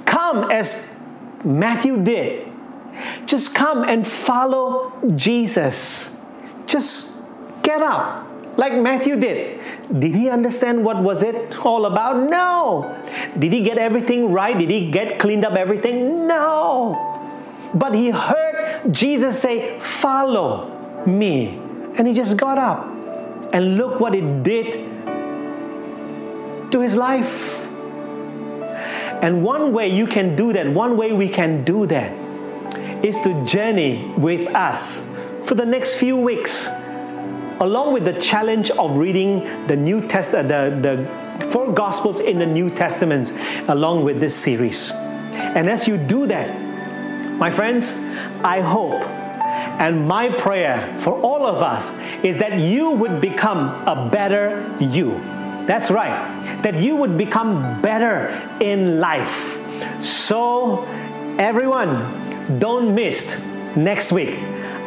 Come 0.05 0.51
as 0.51 0.97
Matthew 1.43 2.03
did. 2.03 2.47
Just 3.25 3.53
come 3.53 3.83
and 3.83 4.07
follow 4.07 4.93
Jesus. 5.15 6.21
Just 6.65 7.21
get 7.61 7.81
up 7.81 8.25
like 8.57 8.73
Matthew 8.73 9.17
did. 9.19 9.59
Did 9.91 10.15
he 10.15 10.29
understand 10.29 10.83
what 10.83 11.03
was 11.03 11.21
it 11.21 11.65
all 11.65 11.85
about? 11.85 12.29
No. 12.29 12.95
Did 13.37 13.51
he 13.51 13.61
get 13.61 13.77
everything 13.77 14.31
right? 14.31 14.57
Did 14.57 14.69
he 14.69 14.89
get 14.89 15.19
cleaned 15.19 15.45
up 15.45 15.53
everything? 15.53 16.27
No. 16.27 17.11
But 17.73 17.93
he 17.93 18.09
heard 18.09 18.91
Jesus 18.91 19.39
say, 19.39 19.79
"Follow 19.79 20.71
me." 21.05 21.59
And 21.97 22.07
he 22.07 22.13
just 22.13 22.37
got 22.37 22.57
up. 22.57 22.87
And 23.51 23.77
look 23.77 23.99
what 23.99 24.15
it 24.15 24.43
did 24.43 24.79
to 26.71 26.79
his 26.79 26.95
life. 26.95 27.64
And 29.25 29.43
one 29.43 29.73
way 29.73 29.87
you 29.87 30.05
can 30.05 30.35
do 30.35 30.53
that, 30.53 30.69
one 30.71 30.97
way 30.97 31.11
we 31.11 31.29
can 31.29 31.63
do 31.63 31.87
that 31.87 32.13
is 33.03 33.19
to 33.21 33.43
journey 33.43 34.13
with 34.15 34.53
us 34.53 35.11
for 35.45 35.55
the 35.55 35.65
next 35.65 35.95
few 35.95 36.15
weeks 36.15 36.67
along 37.59 37.91
with 37.91 38.05
the 38.05 38.13
challenge 38.13 38.69
of 38.69 38.97
reading 38.97 39.65
the 39.65 39.75
New 39.75 40.07
Testament, 40.07 40.51
uh, 40.51 40.69
the, 40.69 41.09
the 41.39 41.45
four 41.45 41.73
Gospels 41.73 42.19
in 42.19 42.37
the 42.37 42.45
New 42.45 42.69
Testament, 42.69 43.33
along 43.67 44.03
with 44.03 44.19
this 44.19 44.35
series. 44.35 44.91
And 44.91 45.71
as 45.71 45.87
you 45.87 45.97
do 45.97 46.27
that, 46.27 46.61
my 47.31 47.49
friends, 47.49 47.97
I 48.43 48.61
hope 48.61 49.01
and 49.81 50.07
my 50.07 50.29
prayer 50.29 50.95
for 50.99 51.19
all 51.21 51.47
of 51.47 51.63
us 51.63 51.97
is 52.23 52.37
that 52.37 52.59
you 52.59 52.91
would 52.91 53.21
become 53.21 53.87
a 53.87 54.07
better 54.07 54.71
you. 54.79 55.34
That's 55.65 55.89
right, 55.89 56.61
that 56.61 56.75
you 56.75 56.95
would 56.95 57.17
become 57.17 57.81
better 57.81 58.29
in 58.61 58.99
life. 58.99 59.59
So, 60.03 60.83
everyone, 61.39 62.59
don't 62.59 62.93
miss 62.93 63.43
next 63.75 64.11
week. 64.11 64.37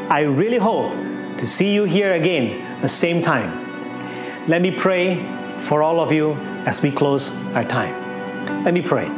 I 0.08 0.20
really 0.20 0.58
hope 0.58 0.92
to 1.38 1.46
see 1.46 1.74
you 1.74 1.84
here 1.84 2.14
again 2.14 2.80
the 2.80 2.88
same 2.88 3.22
time. 3.22 4.46
Let 4.48 4.62
me 4.62 4.70
pray 4.70 5.24
for 5.58 5.82
all 5.82 6.00
of 6.00 6.12
you 6.12 6.34
as 6.64 6.80
we 6.80 6.92
close 6.92 7.36
our 7.54 7.64
time. 7.64 8.64
Let 8.64 8.72
me 8.72 8.80
pray. 8.80 9.08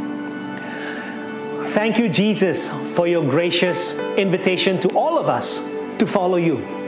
Thank 1.72 1.98
you, 1.98 2.08
Jesus, 2.08 2.72
for 2.96 3.06
your 3.06 3.22
gracious 3.22 3.98
invitation 4.16 4.80
to 4.80 4.88
all 4.96 5.18
of 5.18 5.28
us 5.28 5.62
to 5.98 6.06
follow 6.06 6.36
you. 6.36 6.79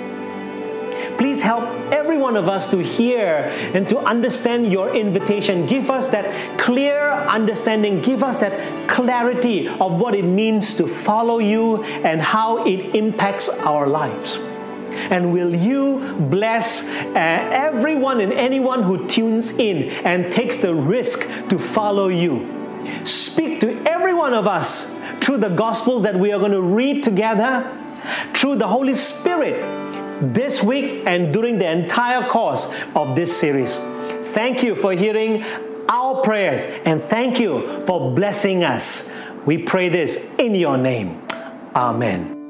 Please 1.23 1.41
help 1.41 1.63
every 1.93 2.19
one 2.19 2.37
of 2.37 2.49
us 2.49 2.73
to 2.73 2.83
hear 2.83 3.53
and 3.75 3.89
to 3.89 3.99
understand 4.01 4.73
your 4.73 4.93
invitation. 4.93 5.67
Give 5.67 5.89
us 5.89 6.11
that 6.11 6.59
clear 6.59 6.99
understanding. 6.99 8.03
Give 8.03 8.25
us 8.25 8.41
that 8.41 8.89
clarity 8.89 9.69
of 9.69 10.01
what 10.01 10.17
it 10.17 10.25
means 10.25 10.75
to 10.79 10.87
follow 10.89 11.39
you 11.39 11.85
and 11.85 12.21
how 12.21 12.67
it 12.67 12.97
impacts 12.97 13.49
our 13.61 13.87
lives. 13.87 14.37
And 15.13 15.33
will 15.33 15.55
you 15.55 16.13
bless 16.29 16.91
uh, 16.91 17.13
everyone 17.15 18.21
and 18.21 18.33
anyone 18.33 18.83
who 18.83 19.07
tunes 19.07 19.59
in 19.59 19.91
and 20.05 20.33
takes 20.33 20.57
the 20.57 20.75
risk 20.75 21.21
to 21.51 21.57
follow 21.57 22.09
you? 22.09 22.83
Speak 23.05 23.61
to 23.61 23.81
every 23.87 24.13
one 24.13 24.35
of 24.35 24.49
us 24.49 24.99
through 25.21 25.39
the 25.39 25.51
Gospels 25.51 26.03
that 26.03 26.17
we 26.17 26.33
are 26.33 26.41
going 26.41 26.51
to 26.51 26.61
read 26.61 27.05
together, 27.05 27.79
through 28.35 28.57
the 28.57 28.67
Holy 28.67 28.95
Spirit 28.95 29.92
this 30.21 30.63
week 30.63 31.05
and 31.07 31.33
during 31.33 31.59
the 31.59 31.71
entire 31.71 32.29
course 32.29 32.75
of 32.95 33.17
this 33.17 33.39
series. 33.39 33.79
Thank 34.35 34.63
you 34.63 34.75
for 34.75 34.93
hearing 34.93 35.45
our 35.89 36.23
prayers 36.23 36.67
and 36.85 37.03
thank 37.03 37.39
you 37.39 37.85
for 37.87 38.15
blessing 38.15 38.65
us. 38.65 39.15
We 39.45 39.59
pray 39.59 39.89
this 39.89 40.35
in 40.37 40.55
your 40.55 40.79
name. 40.79 41.23
Amen. 41.75 42.42